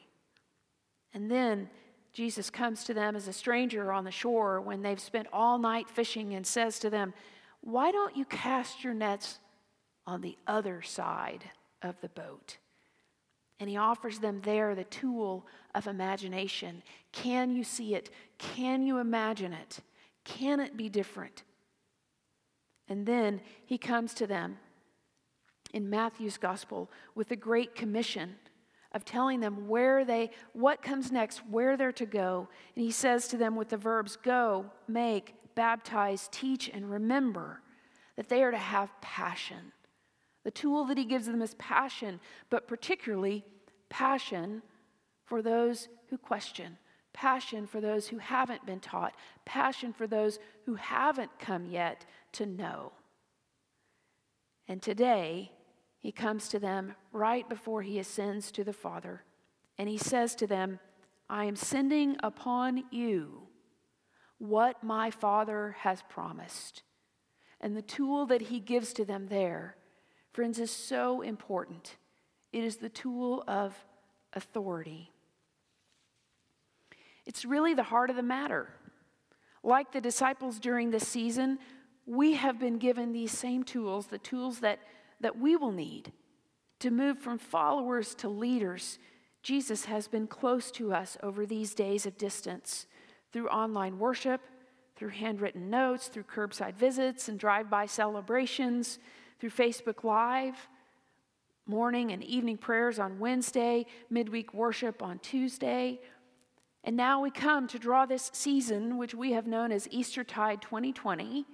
And 1.12 1.30
then 1.30 1.68
Jesus 2.12 2.50
comes 2.50 2.84
to 2.84 2.94
them 2.94 3.16
as 3.16 3.26
a 3.28 3.32
stranger 3.32 3.92
on 3.92 4.04
the 4.04 4.10
shore 4.10 4.60
when 4.60 4.82
they've 4.82 5.00
spent 5.00 5.26
all 5.32 5.58
night 5.58 5.88
fishing 5.88 6.34
and 6.34 6.46
says 6.46 6.78
to 6.80 6.90
them, 6.90 7.14
Why 7.60 7.90
don't 7.90 8.16
you 8.16 8.24
cast 8.24 8.82
your 8.82 8.94
nets 8.94 9.38
on 10.06 10.20
the 10.20 10.36
other 10.46 10.82
side 10.82 11.44
of 11.82 12.00
the 12.00 12.08
boat? 12.08 12.58
And 13.58 13.68
he 13.68 13.76
offers 13.76 14.18
them 14.18 14.40
there 14.42 14.74
the 14.74 14.84
tool 14.84 15.46
of 15.74 15.86
imagination. 15.86 16.82
Can 17.12 17.54
you 17.54 17.62
see 17.62 17.94
it? 17.94 18.10
Can 18.38 18.86
you 18.86 18.98
imagine 18.98 19.52
it? 19.52 19.80
Can 20.24 20.60
it 20.60 20.76
be 20.76 20.88
different? 20.88 21.42
And 22.88 23.06
then 23.06 23.40
he 23.66 23.76
comes 23.76 24.14
to 24.14 24.26
them 24.26 24.58
in 25.72 25.90
Matthew's 25.90 26.38
gospel 26.38 26.90
with 27.14 27.28
the 27.28 27.36
great 27.36 27.74
commission 27.74 28.36
of 28.92 29.04
telling 29.04 29.40
them 29.40 29.68
where 29.68 30.04
they 30.04 30.30
what 30.52 30.82
comes 30.82 31.12
next, 31.12 31.46
where 31.48 31.76
they're 31.76 31.92
to 31.92 32.06
go. 32.06 32.48
And 32.74 32.84
he 32.84 32.90
says 32.90 33.28
to 33.28 33.36
them 33.36 33.54
with 33.54 33.68
the 33.68 33.76
verbs 33.76 34.16
go, 34.16 34.66
make, 34.88 35.34
baptize, 35.54 36.28
teach 36.32 36.68
and 36.68 36.90
remember 36.90 37.62
that 38.16 38.28
they 38.28 38.42
are 38.42 38.50
to 38.50 38.58
have 38.58 38.90
passion. 39.00 39.72
The 40.44 40.50
tool 40.50 40.84
that 40.86 40.98
he 40.98 41.04
gives 41.04 41.26
them 41.26 41.42
is 41.42 41.54
passion, 41.54 42.20
but 42.48 42.68
particularly 42.68 43.44
passion 43.88 44.62
for 45.24 45.42
those 45.42 45.88
who 46.08 46.18
question, 46.18 46.78
passion 47.12 47.66
for 47.66 47.80
those 47.80 48.08
who 48.08 48.18
haven't 48.18 48.66
been 48.66 48.80
taught, 48.80 49.14
passion 49.44 49.92
for 49.92 50.06
those 50.06 50.38
who 50.66 50.74
haven't 50.74 51.38
come 51.38 51.66
yet 51.66 52.06
to 52.32 52.46
know. 52.46 52.92
And 54.66 54.80
today, 54.80 55.52
he 55.98 56.12
comes 56.12 56.48
to 56.48 56.58
them 56.58 56.94
right 57.12 57.48
before 57.48 57.82
he 57.82 57.98
ascends 57.98 58.50
to 58.52 58.64
the 58.64 58.72
Father, 58.72 59.24
and 59.76 59.88
he 59.88 59.98
says 59.98 60.34
to 60.36 60.46
them, 60.46 60.80
I 61.28 61.44
am 61.44 61.56
sending 61.56 62.16
upon 62.22 62.84
you 62.90 63.49
what 64.40 64.82
my 64.82 65.12
Father 65.12 65.76
has 65.80 66.02
promised. 66.08 66.82
And 67.60 67.76
the 67.76 67.82
tool 67.82 68.26
that 68.26 68.40
he 68.42 68.58
gives 68.58 68.92
to 68.94 69.04
them 69.04 69.28
there, 69.28 69.76
friends, 70.32 70.58
is 70.58 70.72
so 70.72 71.20
important. 71.20 71.96
It 72.52 72.64
is 72.64 72.78
the 72.78 72.88
tool 72.88 73.44
of 73.46 73.76
authority. 74.32 75.12
It's 77.26 77.44
really 77.44 77.74
the 77.74 77.84
heart 77.84 78.10
of 78.10 78.16
the 78.16 78.22
matter. 78.22 78.70
Like 79.62 79.92
the 79.92 80.00
disciples 80.00 80.58
during 80.58 80.90
this 80.90 81.06
season, 81.06 81.58
we 82.06 82.32
have 82.32 82.58
been 82.58 82.78
given 82.78 83.12
these 83.12 83.30
same 83.30 83.62
tools, 83.62 84.06
the 84.06 84.18
tools 84.18 84.60
that 84.60 84.80
that 85.20 85.38
we 85.38 85.54
will 85.54 85.72
need 85.72 86.12
to 86.78 86.90
move 86.90 87.18
from 87.18 87.38
followers 87.38 88.14
to 88.16 88.28
leaders. 88.28 88.98
Jesus 89.42 89.84
has 89.84 90.08
been 90.08 90.26
close 90.26 90.70
to 90.72 90.92
us 90.92 91.16
over 91.22 91.46
these 91.46 91.74
days 91.74 92.06
of 92.06 92.18
distance 92.18 92.86
through 93.32 93.48
online 93.48 93.98
worship, 93.98 94.40
through 94.96 95.10
handwritten 95.10 95.70
notes, 95.70 96.08
through 96.08 96.24
curbside 96.24 96.74
visits 96.74 97.28
and 97.28 97.38
drive 97.38 97.70
by 97.70 97.86
celebrations, 97.86 98.98
through 99.38 99.50
Facebook 99.50 100.04
Live, 100.04 100.68
morning 101.66 102.12
and 102.12 102.22
evening 102.24 102.58
prayers 102.58 102.98
on 102.98 103.18
Wednesday, 103.18 103.86
midweek 104.10 104.52
worship 104.52 105.02
on 105.02 105.18
Tuesday. 105.20 106.00
And 106.84 106.96
now 106.96 107.20
we 107.20 107.30
come 107.30 107.68
to 107.68 107.78
draw 107.78 108.06
this 108.06 108.30
season, 108.32 108.98
which 108.98 109.14
we 109.14 109.32
have 109.32 109.46
known 109.46 109.70
as 109.72 109.88
Eastertide 109.90 110.62
2020 110.62 111.46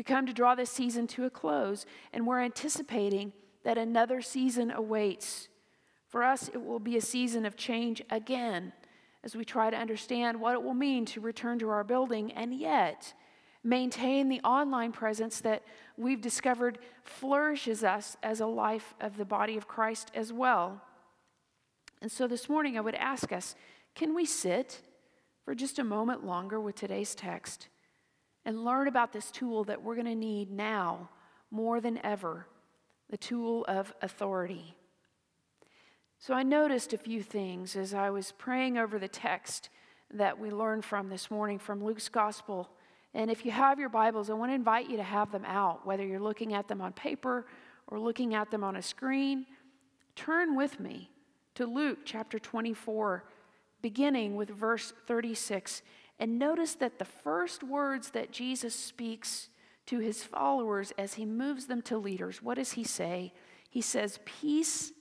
we 0.00 0.04
come 0.04 0.24
to 0.24 0.32
draw 0.32 0.54
this 0.54 0.70
season 0.70 1.06
to 1.08 1.26
a 1.26 1.30
close, 1.30 1.84
and 2.12 2.26
we're 2.26 2.40
anticipating 2.40 3.34
that 3.64 3.76
another 3.76 4.22
season 4.22 4.70
awaits. 4.70 5.48
For 6.08 6.24
us, 6.24 6.48
it 6.48 6.64
will 6.64 6.78
be 6.78 6.96
a 6.96 7.02
season 7.02 7.44
of 7.44 7.54
change 7.54 8.02
again 8.08 8.72
as 9.22 9.36
we 9.36 9.44
try 9.44 9.70
to 9.70 9.76
understand 9.76 10.40
what 10.40 10.54
it 10.54 10.62
will 10.62 10.74
mean 10.74 11.04
to 11.06 11.20
return 11.20 11.58
to 11.58 11.68
our 11.68 11.84
building 11.84 12.32
and 12.32 12.54
yet 12.54 13.12
maintain 13.62 14.28
the 14.28 14.40
online 14.40 14.90
presence 14.90 15.40
that 15.40 15.62
we've 15.96 16.22
discovered 16.22 16.78
flourishes 17.02 17.84
us 17.84 18.16
as 18.22 18.40
a 18.40 18.46
life 18.46 18.94
of 19.00 19.16
the 19.16 19.24
body 19.24 19.56
of 19.56 19.68
Christ 19.68 20.10
as 20.14 20.32
well. 20.32 20.80
And 22.00 22.10
so 22.10 22.26
this 22.26 22.48
morning, 22.48 22.78
I 22.78 22.80
would 22.80 22.94
ask 22.94 23.32
us 23.32 23.54
can 23.94 24.14
we 24.14 24.24
sit 24.24 24.80
for 25.44 25.54
just 25.54 25.78
a 25.78 25.84
moment 25.84 26.24
longer 26.24 26.60
with 26.60 26.76
today's 26.76 27.14
text? 27.14 27.68
and 28.44 28.64
learn 28.64 28.88
about 28.88 29.12
this 29.12 29.30
tool 29.30 29.64
that 29.64 29.82
we're 29.82 29.94
going 29.94 30.06
to 30.06 30.14
need 30.14 30.50
now 30.50 31.08
more 31.50 31.80
than 31.80 32.04
ever 32.04 32.46
the 33.10 33.16
tool 33.16 33.64
of 33.68 33.92
authority. 34.02 34.74
So 36.22 36.34
I 36.34 36.42
noticed 36.42 36.92
a 36.92 36.98
few 36.98 37.22
things 37.22 37.76
as 37.76 37.94
I 37.94 38.10
was 38.10 38.32
praying 38.32 38.76
over 38.76 38.98
the 38.98 39.08
text 39.08 39.70
that 40.12 40.38
we 40.38 40.50
learned 40.50 40.84
from 40.84 41.08
this 41.08 41.30
morning 41.30 41.58
from 41.58 41.82
Luke's 41.82 42.10
gospel. 42.10 42.68
And 43.14 43.30
if 43.30 43.46
you 43.46 43.50
have 43.52 43.78
your 43.78 43.88
Bibles, 43.88 44.28
I 44.28 44.34
want 44.34 44.50
to 44.50 44.54
invite 44.54 44.90
you 44.90 44.98
to 44.98 45.02
have 45.02 45.32
them 45.32 45.46
out, 45.46 45.86
whether 45.86 46.04
you're 46.04 46.20
looking 46.20 46.52
at 46.52 46.68
them 46.68 46.82
on 46.82 46.92
paper 46.92 47.46
or 47.86 47.98
looking 47.98 48.34
at 48.34 48.50
them 48.50 48.62
on 48.62 48.76
a 48.76 48.82
screen. 48.82 49.46
Turn 50.14 50.56
with 50.56 50.78
me 50.78 51.10
to 51.54 51.64
Luke 51.64 52.00
chapter 52.04 52.38
24, 52.38 53.24
beginning 53.80 54.36
with 54.36 54.50
verse 54.50 54.92
36. 55.06 55.80
And 56.18 56.38
notice 56.38 56.74
that 56.74 56.98
the 56.98 57.06
first 57.06 57.62
words 57.62 58.10
that 58.10 58.30
Jesus 58.30 58.74
speaks 58.74 59.48
to 59.86 60.00
his 60.00 60.22
followers 60.22 60.92
as 60.98 61.14
he 61.14 61.24
moves 61.24 61.64
them 61.64 61.80
to 61.80 61.96
leaders, 61.96 62.42
what 62.42 62.56
does 62.56 62.72
he 62.72 62.84
say? 62.84 63.32
He 63.70 63.80
says, 63.80 64.20
Peace 64.26 64.92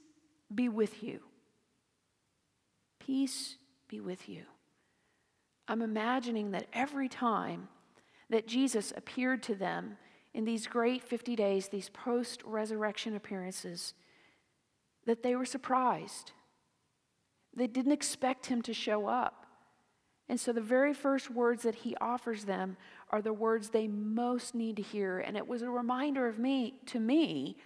be 0.53 0.70
with 0.70 1.03
you. 1.03 1.20
Peace 3.00 3.58
be 3.88 4.00
with 4.00 4.29
you. 4.29 4.44
I'm 5.68 5.82
imagining 5.82 6.51
that 6.51 6.68
every 6.74 7.10
time 7.10 7.70
that 8.29 8.48
Jesus 8.48 8.94
appeared 8.96 9.44
to 9.44 9.56
them 9.56 9.98
in 10.34 10.46
these 10.46 10.68
great 10.68 11.03
50 11.03 11.36
days, 11.36 11.68
these 11.68 11.89
post 11.89 12.41
resurrection 12.44 13.15
appearances, 13.15 13.94
that 15.06 15.24
they 15.24 15.36
were 15.36 15.46
surprised. 15.46 16.32
They 17.56 17.68
didn't 17.68 17.91
expect 17.91 18.48
him 18.48 18.62
to 18.63 18.74
show 18.74 19.08
up. 19.08 19.46
And 20.27 20.39
so 20.39 20.53
the 20.53 20.62
very 20.62 20.94
first 20.94 21.32
words 21.32 21.63
that 21.63 21.74
he 21.74 21.96
offers 22.00 22.46
them 22.46 22.77
are 23.10 23.22
the 23.22 23.34
words 23.34 23.70
they 23.70 23.88
most 23.88 24.53
need 24.53 24.75
to 24.75 24.84
hear. 24.84 25.20
And 25.20 25.36
it 25.36 25.48
was 25.48 25.63
a 25.63 25.70
reminder 25.70 26.27
of 26.27 26.38
me 26.38 26.75
to 26.88 27.00
me 27.00 27.58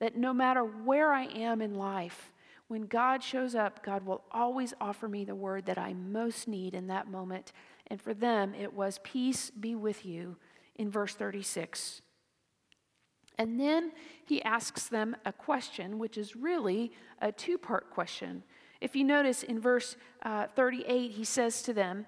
that 0.00 0.16
no 0.16 0.32
matter 0.32 0.62
where 0.62 1.12
I 1.12 1.24
am 1.24 1.60
in 1.60 1.74
life, 1.74 2.32
when 2.68 2.82
God 2.82 3.22
shows 3.22 3.54
up, 3.54 3.82
God 3.82 4.04
will 4.04 4.22
always 4.30 4.74
offer 4.80 5.08
me 5.08 5.24
the 5.24 5.34
word 5.34 5.66
that 5.66 5.78
I 5.78 5.94
most 5.94 6.46
need 6.46 6.74
in 6.74 6.86
that 6.88 7.10
moment. 7.10 7.52
And 7.86 8.00
for 8.00 8.12
them, 8.12 8.54
it 8.54 8.72
was 8.74 9.00
peace 9.02 9.50
be 9.50 9.74
with 9.74 10.04
you 10.04 10.36
in 10.76 10.90
verse 10.90 11.14
36. 11.14 12.02
And 13.38 13.58
then 13.58 13.92
he 14.24 14.42
asks 14.42 14.88
them 14.88 15.16
a 15.24 15.32
question, 15.32 15.98
which 15.98 16.18
is 16.18 16.36
really 16.36 16.92
a 17.20 17.32
two 17.32 17.56
part 17.56 17.90
question. 17.90 18.42
If 18.80 18.94
you 18.94 19.04
notice 19.04 19.42
in 19.42 19.60
verse 19.60 19.96
uh, 20.22 20.48
38, 20.54 21.12
he 21.12 21.24
says 21.24 21.62
to 21.62 21.72
them, 21.72 22.06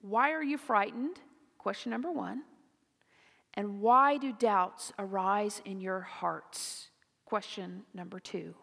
Why 0.00 0.32
are 0.32 0.42
you 0.42 0.56
frightened? 0.56 1.20
Question 1.58 1.90
number 1.90 2.10
one. 2.10 2.42
And 3.54 3.80
why 3.80 4.16
do 4.16 4.32
doubts 4.32 4.92
arise 4.98 5.60
in 5.64 5.80
your 5.80 6.00
hearts? 6.00 6.88
Question 7.28 7.82
number 7.92 8.18
two. 8.18 8.54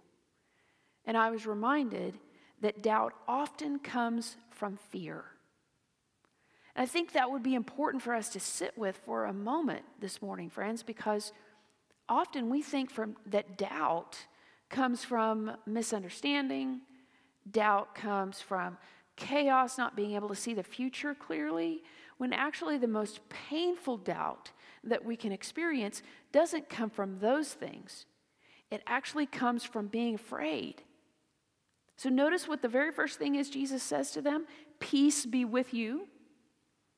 And 1.06 1.16
I 1.16 1.30
was 1.30 1.46
reminded 1.46 2.18
that 2.62 2.82
doubt 2.82 3.14
often 3.28 3.78
comes 3.78 4.38
from 4.50 4.78
fear. 4.90 5.24
And 6.76 6.82
I 6.82 6.88
think 6.88 7.12
that 7.12 7.30
would 7.30 7.44
be 7.44 7.54
important 7.54 8.02
for 8.02 8.16
us 8.16 8.30
to 8.30 8.40
sit 8.40 8.76
with 8.76 9.00
for 9.06 9.26
a 9.26 9.34
moment 9.34 9.84
this 10.02 10.20
morning, 10.20 10.50
friends, 10.50 10.82
because 10.82 11.32
often 12.10 12.50
we 12.50 12.64
think 12.64 12.90
from, 12.90 13.18
that 13.28 13.56
doubt 13.56 14.18
comes 14.72 15.04
from 15.04 15.52
misunderstanding, 15.68 16.82
doubt 17.52 17.94
comes 17.94 18.42
from 18.42 18.80
chaos, 19.16 19.78
not 19.78 19.96
being 19.96 20.16
able 20.16 20.30
to 20.30 20.36
see 20.36 20.56
the 20.56 20.64
future 20.64 21.14
clearly, 21.14 21.84
when 22.18 22.34
actually 22.34 22.80
the 22.80 22.88
most 22.88 23.20
painful 23.30 23.98
doubt 23.98 24.50
that 24.84 25.06
we 25.06 25.16
can 25.16 25.32
experience 25.32 26.02
doesn't 26.32 26.68
come 26.68 26.90
from 26.90 27.20
those 27.20 27.54
things. 27.54 28.08
It 28.72 28.84
actually 28.88 29.26
comes 29.26 29.64
from 29.64 29.88
being 29.88 30.16
afraid. 30.16 30.82
So 31.98 32.10
notice 32.10 32.48
what 32.48 32.62
the 32.62 32.68
very 32.68 32.92
first 32.92 33.18
thing 33.18 33.36
is 33.36 33.50
Jesus 33.50 33.84
says 33.84 34.12
to 34.12 34.22
them 34.22 34.46
Peace 34.80 35.26
be 35.26 35.46
with 35.46 35.74
you. 35.74 36.08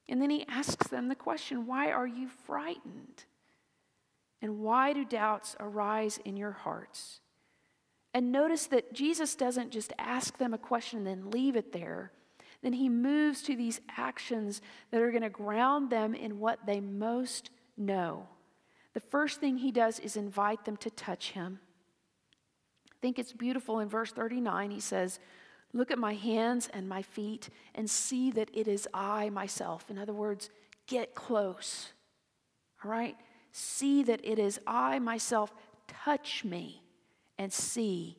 And 0.10 0.22
then 0.22 0.30
he 0.30 0.46
asks 0.48 0.88
them 0.88 1.10
the 1.10 1.16
question 1.16 1.68
Why 1.68 1.92
are 1.92 2.08
you 2.08 2.30
frightened? 2.46 3.26
And 4.42 4.60
why 4.60 4.94
do 4.94 5.04
doubts 5.04 5.56
arise 5.60 6.20
in 6.24 6.38
your 6.38 6.52
hearts? 6.52 7.22
And 8.14 8.32
notice 8.32 8.68
that 8.68 8.94
Jesus 8.94 9.36
doesn't 9.36 9.72
just 9.72 9.94
ask 9.98 10.38
them 10.38 10.54
a 10.54 10.58
question 10.58 11.00
and 11.00 11.08
then 11.08 11.32
leave 11.32 11.56
it 11.56 11.72
there. 11.72 12.12
Then 12.64 12.74
he 12.74 12.90
moves 12.90 13.44
to 13.44 13.56
these 13.56 13.82
actions 13.98 14.62
that 14.92 15.02
are 15.02 15.12
going 15.12 15.24
to 15.24 15.30
ground 15.30 15.90
them 15.90 16.16
in 16.16 16.40
what 16.40 16.66
they 16.66 16.80
most 16.80 17.50
know. 17.78 18.28
The 18.98 19.02
first 19.02 19.40
thing 19.40 19.60
he 19.60 19.72
does 19.72 20.00
is 20.00 20.18
invite 20.18 20.66
them 20.66 20.76
to 20.78 20.90
touch 20.90 21.34
him. 21.34 21.60
I 22.92 22.96
think 23.00 23.20
it's 23.20 23.32
beautiful 23.32 23.80
in 23.80 23.88
verse 23.88 24.12
39. 24.12 24.72
He 24.72 24.80
says, 24.80 25.20
Look 25.72 25.92
at 25.92 26.00
my 26.00 26.16
hands 26.16 26.68
and 26.74 26.90
my 26.90 27.04
feet 27.04 27.50
and 27.76 27.88
see 27.88 28.32
that 28.32 28.50
it 28.56 28.68
is 28.68 28.88
I 28.96 29.30
myself. 29.30 29.92
In 29.92 30.00
other 30.00 30.14
words, 30.14 30.50
get 30.88 31.14
close. 31.14 31.94
All 32.84 32.90
right? 32.90 33.16
See 33.52 34.02
that 34.02 34.20
it 34.24 34.40
is 34.40 34.60
I 34.66 34.98
myself. 34.98 35.54
Touch 35.88 36.44
me 36.44 36.82
and 37.38 37.54
see. 37.54 38.18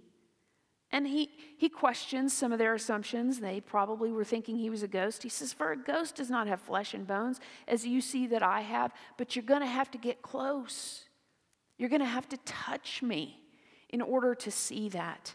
And 0.90 1.06
he, 1.06 1.30
he 1.58 1.68
questions 1.68 2.32
some 2.32 2.50
of 2.50 2.58
their 2.58 2.74
assumptions. 2.74 3.40
They 3.40 3.60
probably 3.60 4.10
were 4.10 4.24
thinking 4.24 4.56
he 4.56 4.70
was 4.70 4.82
a 4.82 4.88
ghost. 4.88 5.22
He 5.22 5.28
says, 5.28 5.52
For 5.52 5.72
a 5.72 5.76
ghost 5.76 6.16
does 6.16 6.30
not 6.30 6.46
have 6.46 6.60
flesh 6.60 6.94
and 6.94 7.06
bones, 7.06 7.40
as 7.66 7.86
you 7.86 8.00
see 8.00 8.26
that 8.28 8.42
I 8.42 8.62
have, 8.62 8.92
but 9.18 9.36
you're 9.36 9.44
going 9.44 9.60
to 9.60 9.66
have 9.66 9.90
to 9.90 9.98
get 9.98 10.22
close. 10.22 11.04
You're 11.76 11.90
going 11.90 12.00
to 12.00 12.06
have 12.06 12.28
to 12.30 12.38
touch 12.38 13.02
me 13.02 13.40
in 13.90 14.00
order 14.00 14.34
to 14.34 14.50
see 14.50 14.88
that. 14.90 15.34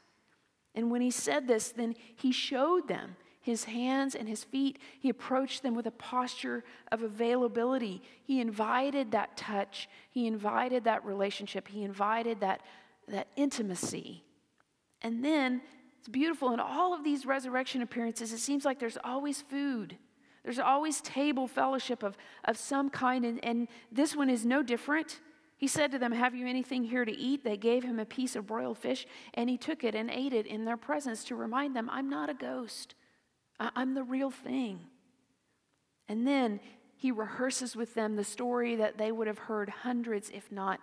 And 0.76 0.90
when 0.90 1.02
he 1.02 1.12
said 1.12 1.48
this, 1.48 1.70
then 1.70 1.96
he 2.16 2.32
showed 2.32 2.88
them 2.88 3.16
his 3.42 3.66
hands 3.66 4.16
and 4.16 4.28
his 4.28 4.44
feet. 4.44 4.80
He 5.00 5.10
approached 5.10 5.62
them 5.62 5.76
with 5.76 5.86
a 5.86 5.92
posture 5.92 6.64
of 6.92 7.04
availability. 7.04 8.02
He 8.24 8.42
invited 8.42 9.12
that 9.12 9.38
touch, 9.38 9.88
he 10.10 10.26
invited 10.26 10.86
that 10.86 11.06
relationship, 11.06 11.68
he 11.68 11.84
invited 11.84 12.40
that, 12.40 12.62
that 13.08 13.28
intimacy. 13.36 14.24
And 15.04 15.24
then 15.24 15.62
it's 16.00 16.10
beautiful 16.10 16.54
in 16.54 16.60
all 16.60 16.94
of 16.94 17.04
these 17.04 17.26
resurrection 17.26 17.82
appearances, 17.82 18.34
it 18.34 18.40
seems 18.40 18.66
like 18.66 18.80
there's 18.80 18.98
always 19.04 19.42
food. 19.42 19.98
There's 20.44 20.60
always 20.60 21.00
table 21.00 21.48
fellowship 21.48 22.04
of, 22.04 22.18
of 22.44 22.58
some 22.58 22.90
kind, 22.90 23.24
and, 23.24 23.44
and 23.44 23.68
this 23.92 24.16
one 24.16 24.30
is 24.30 24.46
no 24.46 24.62
different. 24.62 25.22
He 25.56 25.68
said 25.68 25.92
to 25.92 26.00
them, 26.00 26.12
Have 26.12 26.36
you 26.36 26.46
anything 26.46 26.84
here 26.84 27.06
to 27.06 27.12
eat? 27.12 27.46
They 27.46 27.56
gave 27.56 27.84
him 27.84 28.00
a 28.00 28.06
piece 28.06 28.36
of 28.36 28.48
broiled 28.48 28.78
fish, 28.78 29.08
and 29.34 29.50
he 29.50 29.58
took 29.58 29.86
it 29.86 29.96
and 29.96 30.10
ate 30.10 30.34
it 30.34 30.46
in 30.46 30.66
their 30.66 30.76
presence 30.76 31.24
to 31.26 31.36
remind 31.36 31.74
them, 31.74 31.90
I'm 31.90 32.10
not 32.10 32.30
a 32.30 32.34
ghost, 32.34 32.96
I'm 33.60 33.94
the 33.94 34.04
real 34.04 34.30
thing. 34.30 34.82
And 36.10 36.28
then 36.28 36.60
he 36.98 37.12
rehearses 37.12 37.76
with 37.76 37.94
them 37.94 38.18
the 38.18 38.26
story 38.26 38.76
that 38.76 38.98
they 38.98 39.12
would 39.12 39.28
have 39.28 39.38
heard 39.38 39.70
hundreds, 39.70 40.30
if 40.30 40.52
not 40.52 40.82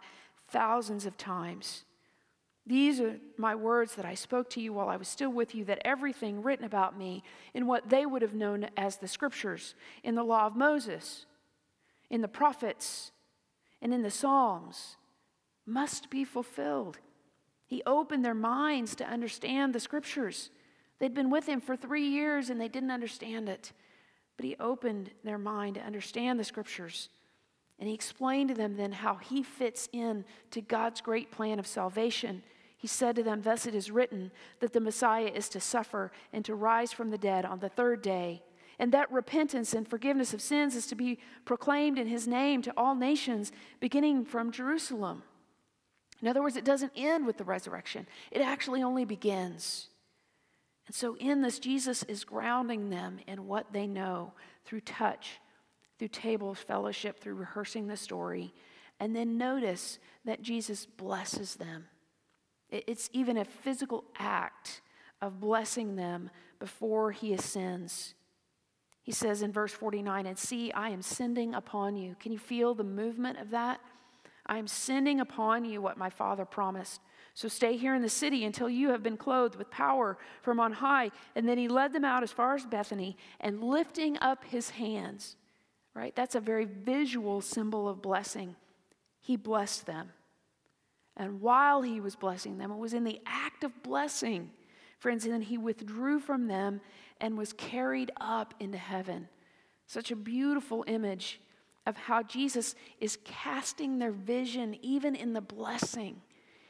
thousands, 0.48 1.04
of 1.04 1.18
times. 1.18 1.84
These 2.70 3.00
are 3.00 3.18
my 3.36 3.56
words 3.56 3.96
that 3.96 4.04
I 4.04 4.14
spoke 4.14 4.48
to 4.50 4.60
you 4.60 4.72
while 4.72 4.88
I 4.88 4.96
was 4.96 5.08
still 5.08 5.32
with 5.32 5.56
you, 5.56 5.64
that 5.64 5.82
everything 5.84 6.40
written 6.40 6.64
about 6.64 6.96
me 6.96 7.24
in 7.52 7.66
what 7.66 7.90
they 7.90 8.06
would 8.06 8.22
have 8.22 8.32
known 8.32 8.68
as 8.76 8.96
the 8.96 9.08
scriptures, 9.08 9.74
in 10.04 10.14
the 10.14 10.22
law 10.22 10.46
of 10.46 10.54
Moses, 10.54 11.26
in 12.10 12.20
the 12.20 12.28
prophets, 12.28 13.10
and 13.82 13.92
in 13.92 14.02
the 14.02 14.10
Psalms 14.10 14.96
must 15.66 16.10
be 16.10 16.22
fulfilled. 16.22 16.98
He 17.66 17.82
opened 17.86 18.24
their 18.24 18.34
minds 18.34 18.94
to 18.96 19.04
understand 19.04 19.74
the 19.74 19.80
scriptures. 19.80 20.50
They'd 21.00 21.12
been 21.12 21.28
with 21.28 21.46
him 21.46 21.60
for 21.60 21.74
three 21.74 22.06
years 22.06 22.50
and 22.50 22.60
they 22.60 22.68
didn't 22.68 22.92
understand 22.92 23.48
it. 23.48 23.72
But 24.36 24.46
he 24.46 24.54
opened 24.60 25.10
their 25.24 25.38
mind 25.38 25.74
to 25.74 25.82
understand 25.82 26.38
the 26.38 26.44
scriptures. 26.44 27.08
And 27.80 27.88
he 27.88 27.94
explained 27.96 28.50
to 28.50 28.54
them 28.54 28.76
then 28.76 28.92
how 28.92 29.16
he 29.16 29.42
fits 29.42 29.88
in 29.92 30.24
to 30.52 30.60
God's 30.60 31.00
great 31.00 31.32
plan 31.32 31.58
of 31.58 31.66
salvation. 31.66 32.44
He 32.80 32.88
said 32.88 33.14
to 33.16 33.22
them, 33.22 33.42
Thus 33.42 33.66
it 33.66 33.76
is 33.76 33.92
written 33.92 34.32
that 34.58 34.72
the 34.72 34.80
Messiah 34.80 35.30
is 35.32 35.48
to 35.50 35.60
suffer 35.60 36.10
and 36.32 36.44
to 36.44 36.56
rise 36.56 36.92
from 36.92 37.10
the 37.10 37.18
dead 37.18 37.44
on 37.44 37.60
the 37.60 37.68
third 37.68 38.02
day 38.02 38.42
and 38.80 38.92
that 38.92 39.12
repentance 39.12 39.74
and 39.74 39.86
forgiveness 39.86 40.32
of 40.32 40.40
sins 40.40 40.74
is 40.74 40.86
to 40.86 40.94
be 40.94 41.18
proclaimed 41.44 41.98
in 41.98 42.06
his 42.06 42.26
name 42.26 42.62
to 42.62 42.72
all 42.78 42.94
nations, 42.94 43.52
beginning 43.78 44.24
from 44.24 44.50
Jerusalem. 44.50 45.22
In 46.22 46.28
other 46.28 46.40
words, 46.40 46.56
it 46.56 46.64
doesn't 46.64 46.92
end 46.96 47.26
with 47.26 47.36
the 47.36 47.44
resurrection, 47.44 48.06
it 48.30 48.40
actually 48.40 48.82
only 48.82 49.04
begins. 49.04 49.88
And 50.86 50.96
so, 50.96 51.14
in 51.20 51.42
this, 51.42 51.58
Jesus 51.58 52.02
is 52.04 52.24
grounding 52.24 52.88
them 52.88 53.18
in 53.26 53.46
what 53.46 53.70
they 53.70 53.86
know 53.86 54.32
through 54.64 54.80
touch, 54.80 55.40
through 55.98 56.08
table 56.08 56.54
fellowship, 56.54 57.20
through 57.20 57.34
rehearsing 57.34 57.86
the 57.86 57.98
story. 57.98 58.54
And 58.98 59.14
then 59.14 59.36
notice 59.36 59.98
that 60.24 60.42
Jesus 60.42 60.86
blesses 60.86 61.56
them. 61.56 61.84
It's 62.70 63.10
even 63.12 63.36
a 63.36 63.44
physical 63.44 64.04
act 64.18 64.80
of 65.20 65.40
blessing 65.40 65.96
them 65.96 66.30
before 66.58 67.10
he 67.10 67.32
ascends. 67.32 68.14
He 69.02 69.12
says 69.12 69.42
in 69.42 69.52
verse 69.52 69.72
49, 69.72 70.26
and 70.26 70.38
see, 70.38 70.70
I 70.72 70.90
am 70.90 71.02
sending 71.02 71.54
upon 71.54 71.96
you. 71.96 72.16
Can 72.20 72.32
you 72.32 72.38
feel 72.38 72.74
the 72.74 72.84
movement 72.84 73.38
of 73.38 73.50
that? 73.50 73.80
I 74.46 74.58
am 74.58 74.66
sending 74.66 75.20
upon 75.20 75.64
you 75.64 75.80
what 75.80 75.98
my 75.98 76.10
father 76.10 76.44
promised. 76.44 77.00
So 77.34 77.48
stay 77.48 77.76
here 77.76 77.94
in 77.94 78.02
the 78.02 78.08
city 78.08 78.44
until 78.44 78.68
you 78.68 78.90
have 78.90 79.02
been 79.02 79.16
clothed 79.16 79.56
with 79.56 79.70
power 79.70 80.18
from 80.42 80.60
on 80.60 80.72
high. 80.72 81.10
And 81.34 81.48
then 81.48 81.58
he 81.58 81.68
led 81.68 81.92
them 81.92 82.04
out 82.04 82.22
as 82.22 82.32
far 82.32 82.54
as 82.54 82.66
Bethany 82.66 83.16
and 83.40 83.62
lifting 83.62 84.18
up 84.20 84.44
his 84.44 84.70
hands, 84.70 85.36
right? 85.94 86.14
That's 86.14 86.34
a 86.34 86.40
very 86.40 86.64
visual 86.64 87.40
symbol 87.40 87.88
of 87.88 88.02
blessing. 88.02 88.56
He 89.20 89.36
blessed 89.36 89.86
them. 89.86 90.10
And 91.20 91.42
while 91.42 91.82
he 91.82 92.00
was 92.00 92.16
blessing 92.16 92.56
them, 92.56 92.72
it 92.72 92.78
was 92.78 92.94
in 92.94 93.04
the 93.04 93.20
act 93.26 93.62
of 93.62 93.82
blessing, 93.82 94.50
friends, 94.98 95.26
and 95.26 95.34
then 95.34 95.42
he 95.42 95.58
withdrew 95.58 96.18
from 96.18 96.46
them 96.46 96.80
and 97.20 97.36
was 97.36 97.52
carried 97.52 98.10
up 98.18 98.54
into 98.58 98.78
heaven. 98.78 99.28
Such 99.86 100.10
a 100.10 100.16
beautiful 100.16 100.82
image 100.86 101.38
of 101.84 101.98
how 101.98 102.22
Jesus 102.22 102.74
is 103.00 103.18
casting 103.22 103.98
their 103.98 104.12
vision, 104.12 104.78
even 104.80 105.14
in 105.14 105.34
the 105.34 105.42
blessing. 105.42 106.22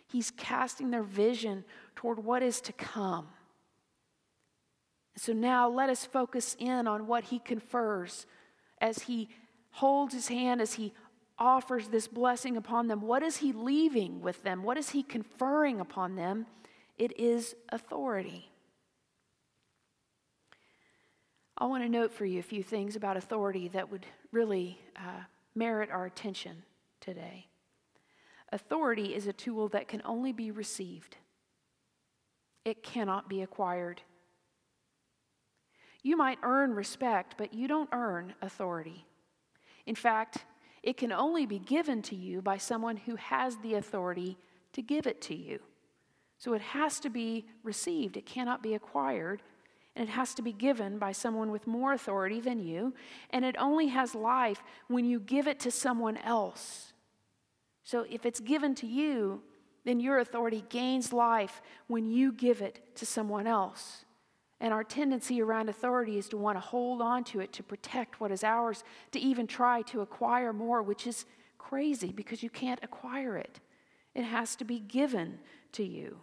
He's 0.09 0.33
casting 0.33 0.91
their 0.91 1.05
vision 1.05 1.63
toward 1.95 2.25
what 2.25 2.43
is 2.43 2.61
to 2.63 2.73
come. 2.73 3.29
So 5.15 5.33
now 5.33 5.69
let 5.69 5.91
us 5.91 6.05
focus 6.05 6.57
in 6.59 6.89
on 6.89 7.07
what 7.07 7.23
he 7.23 7.39
confers 7.39 8.27
as 8.81 9.05
he 9.05 9.29
holds 9.71 10.13
his 10.13 10.27
hand, 10.27 10.61
as 10.61 10.73
he 10.73 10.93
offers 11.41 11.89
this 11.89 12.07
blessing 12.07 12.57
upon 12.57 12.87
them. 12.87 13.01
What 13.01 13.23
is 13.23 13.39
he 13.39 13.53
leaving 13.53 14.21
with 14.21 14.43
them? 14.43 14.63
What 14.63 14.77
is 14.77 14.91
he 14.91 15.03
conferring 15.03 15.81
upon 15.81 16.15
them? 16.15 16.47
It 16.99 17.19
is 17.19 17.57
authority. 17.71 18.51
I 21.57 21.65
want 21.65 21.83
to 21.83 21.89
note 21.89 22.13
for 22.13 22.27
you 22.27 22.39
a 22.39 22.43
few 22.43 22.63
things 22.63 22.95
about 22.95 23.17
authority 23.17 23.69
that 23.69 23.91
would 23.91 24.07
really 24.33 24.79
uh, 24.97 25.25
merit 25.55 25.91
our 25.91 26.05
attention 26.07 26.63
today. 27.01 27.47
Authority 28.53 29.15
is 29.15 29.27
a 29.27 29.33
tool 29.33 29.69
that 29.69 29.89
can 29.89 30.03
only 30.05 30.33
be 30.33 30.51
received, 30.51 31.17
it 32.65 32.83
cannot 32.83 33.29
be 33.29 33.43
acquired. 33.43 34.03
You 36.03 36.17
might 36.17 36.39
earn 36.43 36.73
respect, 36.73 37.35
but 37.37 37.53
you 37.53 37.69
don't 37.69 37.91
earn 37.93 38.33
authority. 38.41 39.05
In 39.85 39.95
fact, 39.95 40.45
it 40.83 40.97
can 40.97 41.13
only 41.13 41.47
be 41.47 41.59
given 41.59 42.03
to 42.03 42.17
you 42.17 42.41
by 42.41 42.57
someone 42.57 42.97
who 42.97 43.17
has 43.17 43.57
the 43.59 43.75
authority 43.75 44.39
to 44.73 44.83
give 44.83 45.07
it 45.07 45.21
to 45.23 45.35
you. 45.35 45.61
So 46.39 46.55
it 46.55 46.63
has 46.63 47.01
to 47.01 47.11
be 47.11 47.45
received, 47.63 48.17
it 48.17 48.25
cannot 48.25 48.63
be 48.63 48.75
acquired 48.75 49.43
and 49.97 50.09
it 50.09 50.13
has 50.13 50.35
to 50.35 50.43
be 50.43 50.53
given 50.53 50.99
by 50.99 51.13
someone 51.13 51.51
with 51.51 51.67
more 51.67 51.93
authority 51.93 52.41
than 52.41 52.61
you, 52.61 52.95
and 53.31 53.45
it 53.45 53.57
only 53.59 53.89
has 53.89 54.15
life 54.15 54.63
when 54.87 55.05
you 55.05 55.19
give 55.19 55.49
it 55.49 55.59
to 55.61 55.71
someone 55.71 56.17
else. 56.19 56.93
So 57.83 58.07
if 58.09 58.25
it's 58.25 58.41
given 58.41 58.75
to 58.77 58.87
you, 58.87 59.43
then 59.85 59.99
your 59.99 60.19
authority 60.19 60.65
gains 60.69 61.13
life 61.13 61.61
when 61.89 62.09
you 62.09 62.33
give 62.33 62.63
it 62.63 62.97
to 62.97 63.07
someone 63.07 63.47
else. 63.47 64.05
And 64.61 64.75
our 64.75 64.85
tendency 64.85 65.41
around 65.41 65.69
authority 65.69 66.19
is 66.19 66.29
to 66.29 66.37
want 66.37 66.57
to 66.57 66.61
hold 66.61 67.01
on 67.01 67.25
to 67.25 67.41
it, 67.41 67.53
to 67.55 67.63
protect 67.63 68.21
what 68.21 68.31
is 68.31 68.45
ours, 68.45 68.85
to 69.13 69.19
even 69.19 69.47
try 69.47 69.83
to 69.83 70.03
acquire 70.03 70.53
more, 70.53 70.83
which 70.83 71.07
is 71.07 71.25
crazy 71.57 72.13
because 72.13 72.43
you 72.43 72.51
can't 72.51 72.81
acquire 72.83 73.37
it. 73.37 73.61
It 74.15 74.25
has 74.25 74.57
to 74.57 74.65
be 74.65 74.81
given 74.81 75.39
to 75.73 75.85
you. 75.85 76.19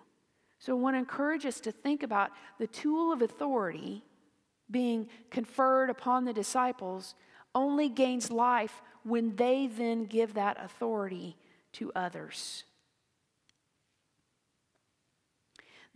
So 0.59 0.73
I 0.73 0.79
want 0.79 0.95
to 0.95 0.99
encourage 0.99 1.45
us 1.45 1.59
to 1.61 1.71
think 1.71 2.03
about 2.03 2.31
the 2.59 2.67
tool 2.67 3.11
of 3.11 3.21
authority 3.21 4.03
being 4.69 5.07
conferred 5.31 5.89
upon 5.89 6.25
the 6.25 6.33
disciples 6.33 7.15
only 7.55 7.89
gains 7.89 8.29
life 8.29 8.81
when 9.03 9.35
they 9.35 9.67
then 9.67 10.05
give 10.05 10.33
that 10.33 10.57
authority 10.63 11.37
to 11.73 11.91
others. 11.95 12.65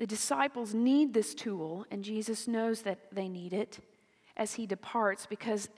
The 0.01 0.07
disciples 0.07 0.73
need 0.73 1.13
this 1.13 1.35
tool, 1.35 1.85
and 1.91 2.03
Jesus 2.03 2.47
knows 2.47 2.81
that 2.81 2.97
they 3.11 3.29
need 3.29 3.53
it 3.53 3.77
as 4.35 4.55
he 4.55 4.65
departs 4.65 5.27
because 5.27 5.69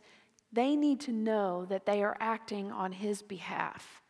they 0.49 0.77
need 0.77 1.01
to 1.01 1.11
know 1.11 1.65
that 1.65 1.85
they 1.85 2.01
are 2.01 2.15
acting 2.21 2.71
on 2.71 2.93
his 2.93 3.21
behalf. 3.21 4.01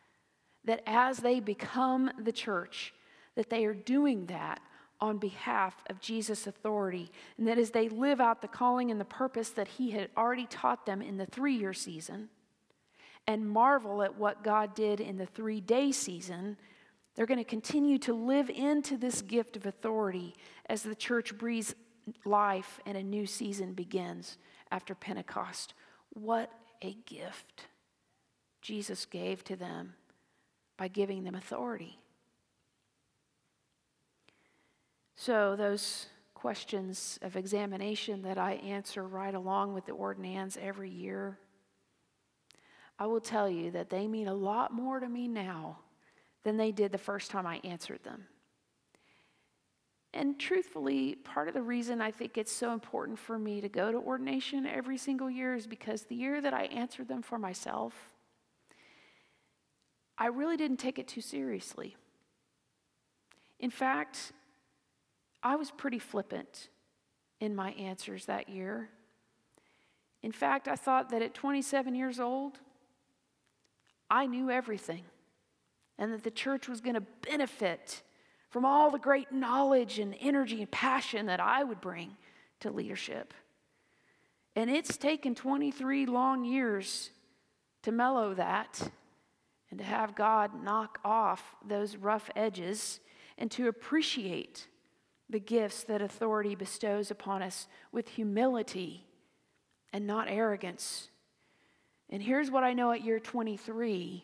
That 0.65 0.83
as 0.85 1.17
they 1.17 1.39
become 1.39 2.11
the 2.19 2.31
church, 2.31 2.93
that 3.33 3.49
they 3.49 3.65
are 3.65 3.73
doing 3.73 4.27
that 4.27 4.61
on 5.01 5.17
behalf 5.17 5.83
of 5.89 5.99
Jesus' 5.99 6.45
authority, 6.45 7.09
and 7.39 7.47
that 7.47 7.57
as 7.57 7.71
they 7.71 7.89
live 7.89 8.21
out 8.21 8.43
the 8.43 8.47
calling 8.47 8.91
and 8.91 9.01
the 9.01 9.05
purpose 9.05 9.49
that 9.49 9.67
he 9.67 9.89
had 9.89 10.11
already 10.15 10.45
taught 10.45 10.85
them 10.85 11.01
in 11.01 11.17
the 11.17 11.25
three 11.25 11.55
year 11.55 11.73
season, 11.73 12.29
and 13.25 13.49
marvel 13.49 14.03
at 14.03 14.15
what 14.15 14.43
God 14.43 14.75
did 14.75 15.01
in 15.01 15.17
the 15.17 15.25
three 15.25 15.59
day 15.59 15.91
season, 15.91 16.57
they're 17.15 17.25
going 17.25 17.39
to 17.39 17.43
continue 17.43 17.97
to 17.99 18.13
live 18.13 18.49
into 18.49 18.97
this 18.97 19.21
gift 19.21 19.55
of 19.55 19.65
authority 19.65 20.35
as 20.67 20.81
the 20.81 20.95
church 20.95 21.37
breathes 21.37 21.75
life 22.25 22.79
and 22.85 22.97
a 22.97 23.03
new 23.03 23.25
season 23.25 23.73
begins 23.73 24.37
after 24.71 24.95
Pentecost. 24.95 25.73
What 26.09 26.51
a 26.81 26.97
gift 27.05 27.67
Jesus 28.61 29.05
gave 29.05 29.43
to 29.45 29.55
them 29.55 29.93
by 30.77 30.87
giving 30.87 31.23
them 31.23 31.35
authority. 31.35 31.99
So, 35.15 35.55
those 35.55 36.07
questions 36.33 37.19
of 37.21 37.37
examination 37.37 38.23
that 38.23 38.37
I 38.37 38.53
answer 38.53 39.07
right 39.07 39.33
along 39.33 39.73
with 39.73 39.85
the 39.85 39.93
ordinands 39.93 40.57
every 40.59 40.89
year, 40.89 41.37
I 42.99 43.05
will 43.05 43.21
tell 43.21 43.47
you 43.47 43.71
that 43.71 43.89
they 43.89 44.07
mean 44.07 44.27
a 44.27 44.33
lot 44.33 44.73
more 44.73 44.99
to 44.99 45.07
me 45.07 45.27
now 45.27 45.79
than 46.43 46.57
they 46.57 46.71
did 46.71 46.91
the 46.91 46.97
first 46.97 47.31
time 47.31 47.47
I 47.47 47.59
answered 47.63 48.03
them. 48.03 48.25
And 50.13 50.39
truthfully, 50.39 51.15
part 51.15 51.47
of 51.47 51.55
the 51.55 51.61
reason 51.61 51.99
I 51.99 52.11
think 52.11 52.37
it's 52.37 52.51
so 52.51 52.71
important 52.73 53.17
for 53.17 53.39
me 53.39 53.61
to 53.61 53.69
go 53.69 53.91
to 53.91 53.97
ordination 53.97 54.67
every 54.67 54.97
single 54.97 55.29
year 55.29 55.55
is 55.55 55.65
because 55.65 56.03
the 56.03 56.15
year 56.15 56.39
that 56.39 56.53
I 56.53 56.65
answered 56.65 57.07
them 57.07 57.23
for 57.23 57.39
myself, 57.39 58.13
I 60.17 60.27
really 60.27 60.55
didn't 60.55 60.77
take 60.77 60.99
it 60.99 61.07
too 61.07 61.21
seriously. 61.21 61.95
In 63.59 63.71
fact, 63.71 64.33
I 65.41 65.55
was 65.55 65.71
pretty 65.71 65.99
flippant 65.99 66.69
in 67.39 67.55
my 67.55 67.71
answers 67.71 68.25
that 68.25 68.49
year. 68.49 68.89
In 70.21 70.31
fact, 70.31 70.67
I 70.67 70.75
thought 70.75 71.09
that 71.09 71.23
at 71.23 71.33
27 71.33 71.95
years 71.95 72.19
old, 72.19 72.59
I 74.11 74.27
knew 74.27 74.51
everything 74.51 75.05
and 75.97 76.13
that 76.13 76.23
the 76.23 76.31
church 76.31 76.67
was 76.67 76.81
going 76.81 76.95
to 76.95 77.03
benefit 77.29 78.01
from 78.49 78.65
all 78.65 78.91
the 78.91 78.99
great 78.99 79.31
knowledge 79.31 79.99
and 79.99 80.15
energy 80.19 80.61
and 80.61 80.69
passion 80.69 81.25
that 81.25 81.39
I 81.39 81.63
would 81.63 81.81
bring 81.81 82.15
to 82.59 82.71
leadership. 82.71 83.33
And 84.55 84.69
it's 84.69 84.97
taken 84.97 85.33
23 85.33 86.05
long 86.05 86.45
years 86.45 87.09
to 87.81 87.91
mellow 87.91 88.33
that 88.35 88.91
and 89.69 89.79
to 89.79 89.83
have 89.83 90.15
God 90.15 90.63
knock 90.63 90.99
off 91.03 91.55
those 91.67 91.95
rough 91.95 92.29
edges 92.35 92.99
and 93.37 93.49
to 93.51 93.67
appreciate 93.67 94.67
the 95.29 95.39
gifts 95.39 95.83
that 95.85 96.01
authority 96.01 96.53
bestows 96.53 97.09
upon 97.09 97.41
us 97.41 97.67
with 97.91 98.07
humility 98.09 99.07
and 99.91 100.05
not 100.05 100.29
arrogance. 100.29 101.09
And 102.09 102.21
here's 102.21 102.51
what 102.51 102.63
I 102.63 102.73
know 102.73 102.91
at 102.91 103.03
year 103.03 103.19
23 103.19 104.23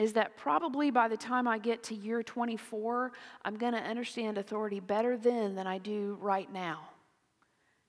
is 0.00 0.14
that 0.14 0.34
probably 0.34 0.90
by 0.90 1.08
the 1.08 1.16
time 1.16 1.46
I 1.46 1.58
get 1.58 1.82
to 1.84 1.94
year 1.94 2.22
24, 2.22 3.12
I'm 3.44 3.58
going 3.58 3.74
to 3.74 3.78
understand 3.78 4.38
authority 4.38 4.80
better 4.80 5.18
then 5.18 5.54
than 5.54 5.66
I 5.66 5.76
do 5.76 6.16
right 6.22 6.50
now. 6.50 6.88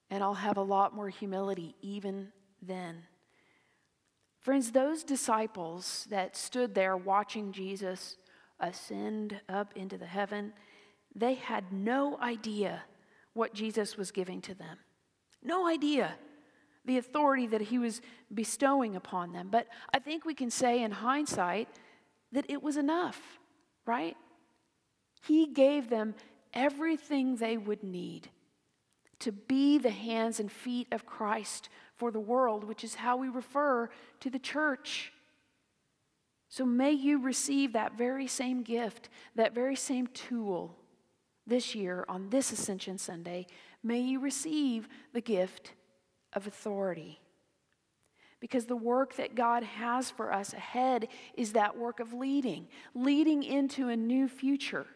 And 0.10 0.22
I'll 0.22 0.34
have 0.34 0.58
a 0.58 0.62
lot 0.62 0.94
more 0.94 1.08
humility 1.08 1.74
even 1.82 2.28
then. 2.62 3.04
Friends, 4.42 4.74
those 4.74 5.06
disciples 5.06 6.06
that 6.10 6.36
stood 6.36 6.76
there 6.76 6.98
watching 6.98 7.54
Jesus 7.54 8.18
ascend 8.60 9.40
up 9.48 9.72
into 9.78 9.98
the 9.98 10.06
heaven, 10.06 10.52
they 11.16 11.36
had 11.36 11.72
no 11.72 12.20
idea 12.20 12.84
what 13.32 13.54
Jesus 13.54 13.96
was 13.96 14.12
giving 14.12 14.42
to 14.42 14.54
them. 14.54 14.80
No 15.42 15.66
idea 15.66 16.16
the 16.84 16.98
authority 16.98 17.48
that 17.48 17.62
he 17.62 17.78
was 17.78 18.02
bestowing 18.34 18.98
upon 18.98 19.32
them. 19.32 19.48
But 19.50 19.68
I 19.94 20.00
think 20.00 20.26
we 20.26 20.34
can 20.34 20.50
say 20.50 20.84
in 20.84 20.92
hindsight 20.92 21.70
that 22.32 22.46
it 22.50 22.64
was 22.64 22.78
enough, 22.78 23.40
right? 23.86 24.18
He 25.26 25.48
gave 25.48 25.90
them 25.90 26.16
everything 26.54 27.36
they 27.36 27.58
would 27.58 27.84
need 27.84 28.30
to 29.20 29.32
be 29.32 29.78
the 29.78 29.92
hands 29.92 30.40
and 30.40 30.52
feet 30.52 30.88
of 30.92 31.06
Christ 31.06 31.70
for 31.96 32.12
the 32.12 32.20
world, 32.20 32.64
which 32.64 32.84
is 32.84 32.96
how 32.96 33.18
we 33.18 33.30
refer 33.30 33.90
to 34.20 34.30
the 34.30 34.40
church. 34.40 35.14
So 36.50 36.66
may 36.66 36.92
you 36.92 37.22
receive 37.22 37.74
that 37.74 37.98
very 37.98 38.28
same 38.28 38.64
gift, 38.64 39.10
that 39.36 39.54
very 39.54 39.76
same 39.76 40.08
tool 40.08 40.76
this 41.46 41.76
year 41.76 42.04
on 42.10 42.30
this 42.30 42.52
Ascension 42.52 42.98
Sunday. 42.98 43.46
May 43.84 44.00
you 44.00 44.20
receive 44.20 44.90
the 45.14 45.22
gift 45.22 45.74
of 46.34 46.48
authority. 46.48 47.20
Because 48.42 48.66
the 48.66 48.76
work 48.76 49.16
that 49.16 49.36
God 49.36 49.64
has 49.64 50.12
for 50.12 50.34
us 50.34 50.54
ahead 50.54 51.08
is 51.36 51.54
that 51.54 51.78
work 51.78 52.02
of 52.02 52.12
leading, 52.12 52.68
leading 52.94 53.44
into 53.44 53.88
a 53.88 53.96
new 53.96 54.28
future. 54.28 54.88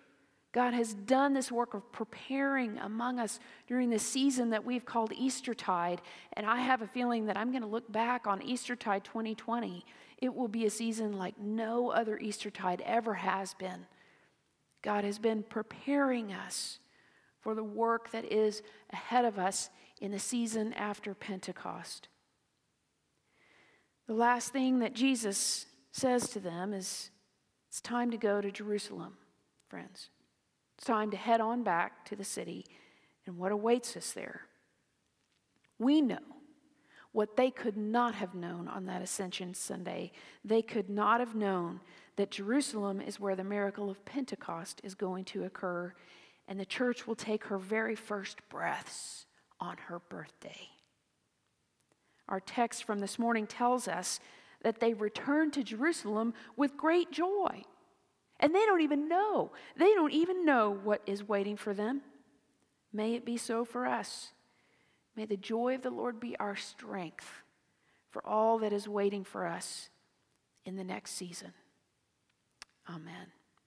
God 0.52 0.74
has 0.74 0.94
done 0.94 1.34
this 1.34 1.52
work 1.52 1.74
of 1.74 1.92
preparing 1.92 2.80
among 2.80 3.20
us 3.20 3.40
during 3.68 3.90
the 3.90 4.00
season 4.00 4.50
that 4.50 4.66
we've 4.66 4.86
called 4.86 5.12
Eastertide. 5.12 6.02
And 6.34 6.46
I 6.46 6.62
have 6.62 6.82
a 6.82 6.88
feeling 6.88 7.26
that 7.26 7.38
I'm 7.38 7.52
going 7.52 7.62
to 7.62 7.68
look 7.68 7.92
back 7.92 8.26
on 8.26 8.42
Eastertide 8.42 9.04
2020. 9.04 9.86
It 10.18 10.34
will 10.34 10.48
be 10.48 10.66
a 10.66 10.70
season 10.70 11.18
like 11.18 11.38
no 11.38 11.92
other 11.92 12.18
Eastertide 12.18 12.82
ever 12.86 13.16
has 13.16 13.54
been. 13.54 13.86
God 14.82 15.04
has 15.04 15.20
been 15.20 15.44
preparing 15.44 16.32
us 16.32 16.80
for 17.42 17.54
the 17.54 17.64
work 17.64 18.12
that 18.12 18.32
is 18.32 18.64
ahead 18.92 19.26
of 19.26 19.38
us 19.38 19.70
in 20.00 20.12
the 20.12 20.20
season 20.20 20.74
after 20.74 21.14
Pentecost. 21.14 22.08
The 24.08 24.14
last 24.14 24.52
thing 24.54 24.80
that 24.80 24.94
Jesus 24.94 25.66
says 25.92 26.30
to 26.30 26.40
them 26.40 26.74
is 26.74 27.10
it's 27.70 27.82
time 27.82 28.12
to 28.12 28.18
go 28.18 28.40
to 28.40 28.52
Jerusalem, 28.52 29.18
friends. 29.68 30.10
It's 30.78 30.86
time 30.86 31.12
to 31.12 31.18
head 31.18 31.42
on 31.42 31.64
back 31.64 32.06
to 32.06 32.16
the 32.16 32.24
city 32.24 32.66
and 33.26 33.38
what 33.38 33.52
awaits 33.52 33.98
us 33.98 34.12
there. 34.12 34.42
We 35.80 36.02
know 36.02 36.20
what 37.12 37.38
they 37.38 37.50
could 37.50 37.78
not 37.78 38.14
have 38.16 38.36
known 38.36 38.68
on 38.68 38.86
that 38.86 39.02
Ascension 39.02 39.54
Sunday. 39.54 40.12
They 40.44 40.62
could 40.62 40.90
not 40.90 41.22
have 41.22 41.34
known 41.34 41.80
that 42.18 42.32
Jerusalem 42.32 43.02
is 43.02 43.20
where 43.20 43.36
the 43.36 43.44
miracle 43.44 43.90
of 43.90 44.04
Pentecost 44.06 44.82
is 44.84 44.96
going 44.96 45.26
to 45.26 45.46
occur, 45.46 45.94
and 46.48 46.60
the 46.60 46.66
church 46.66 47.08
will 47.08 47.16
take 47.16 47.46
her 47.46 47.58
very 47.58 47.96
first 47.96 48.38
breaths 48.50 49.26
on 49.60 49.78
her 49.88 50.00
birthday. 50.00 50.70
Our 52.28 52.40
text 52.40 52.84
from 52.84 53.00
this 53.00 53.20
morning 53.20 53.48
tells 53.48 53.88
us 53.88 54.20
that 54.64 54.80
they 54.80 54.94
returned 54.94 55.54
to 55.54 55.64
Jerusalem 55.64 56.34
with 56.56 56.78
great 56.78 57.12
joy. 57.12 57.64
And 58.40 58.54
they 58.54 58.66
don't 58.66 58.82
even 58.82 59.08
know. 59.08 59.52
They 59.78 59.94
don't 59.94 60.12
even 60.12 60.46
know 60.46 60.72
what 60.84 61.02
is 61.06 61.28
waiting 61.28 61.56
for 61.56 61.74
them. 61.74 62.02
May 62.92 63.14
it 63.14 63.26
be 63.26 63.38
so 63.38 63.64
for 63.64 63.86
us. 63.86 64.32
May 65.16 65.26
the 65.26 65.38
joy 65.38 65.76
of 65.76 65.82
the 65.82 65.90
Lord 65.90 66.20
be 66.20 66.36
our 66.40 66.56
strength 66.56 67.44
for 68.10 68.26
all 68.26 68.60
that 68.60 68.74
is 68.74 68.88
waiting 68.88 69.24
for 69.24 69.46
us 69.46 69.90
in 70.66 70.76
the 70.76 70.84
next 70.84 71.12
season. 71.12 71.54
Amen. 72.90 73.35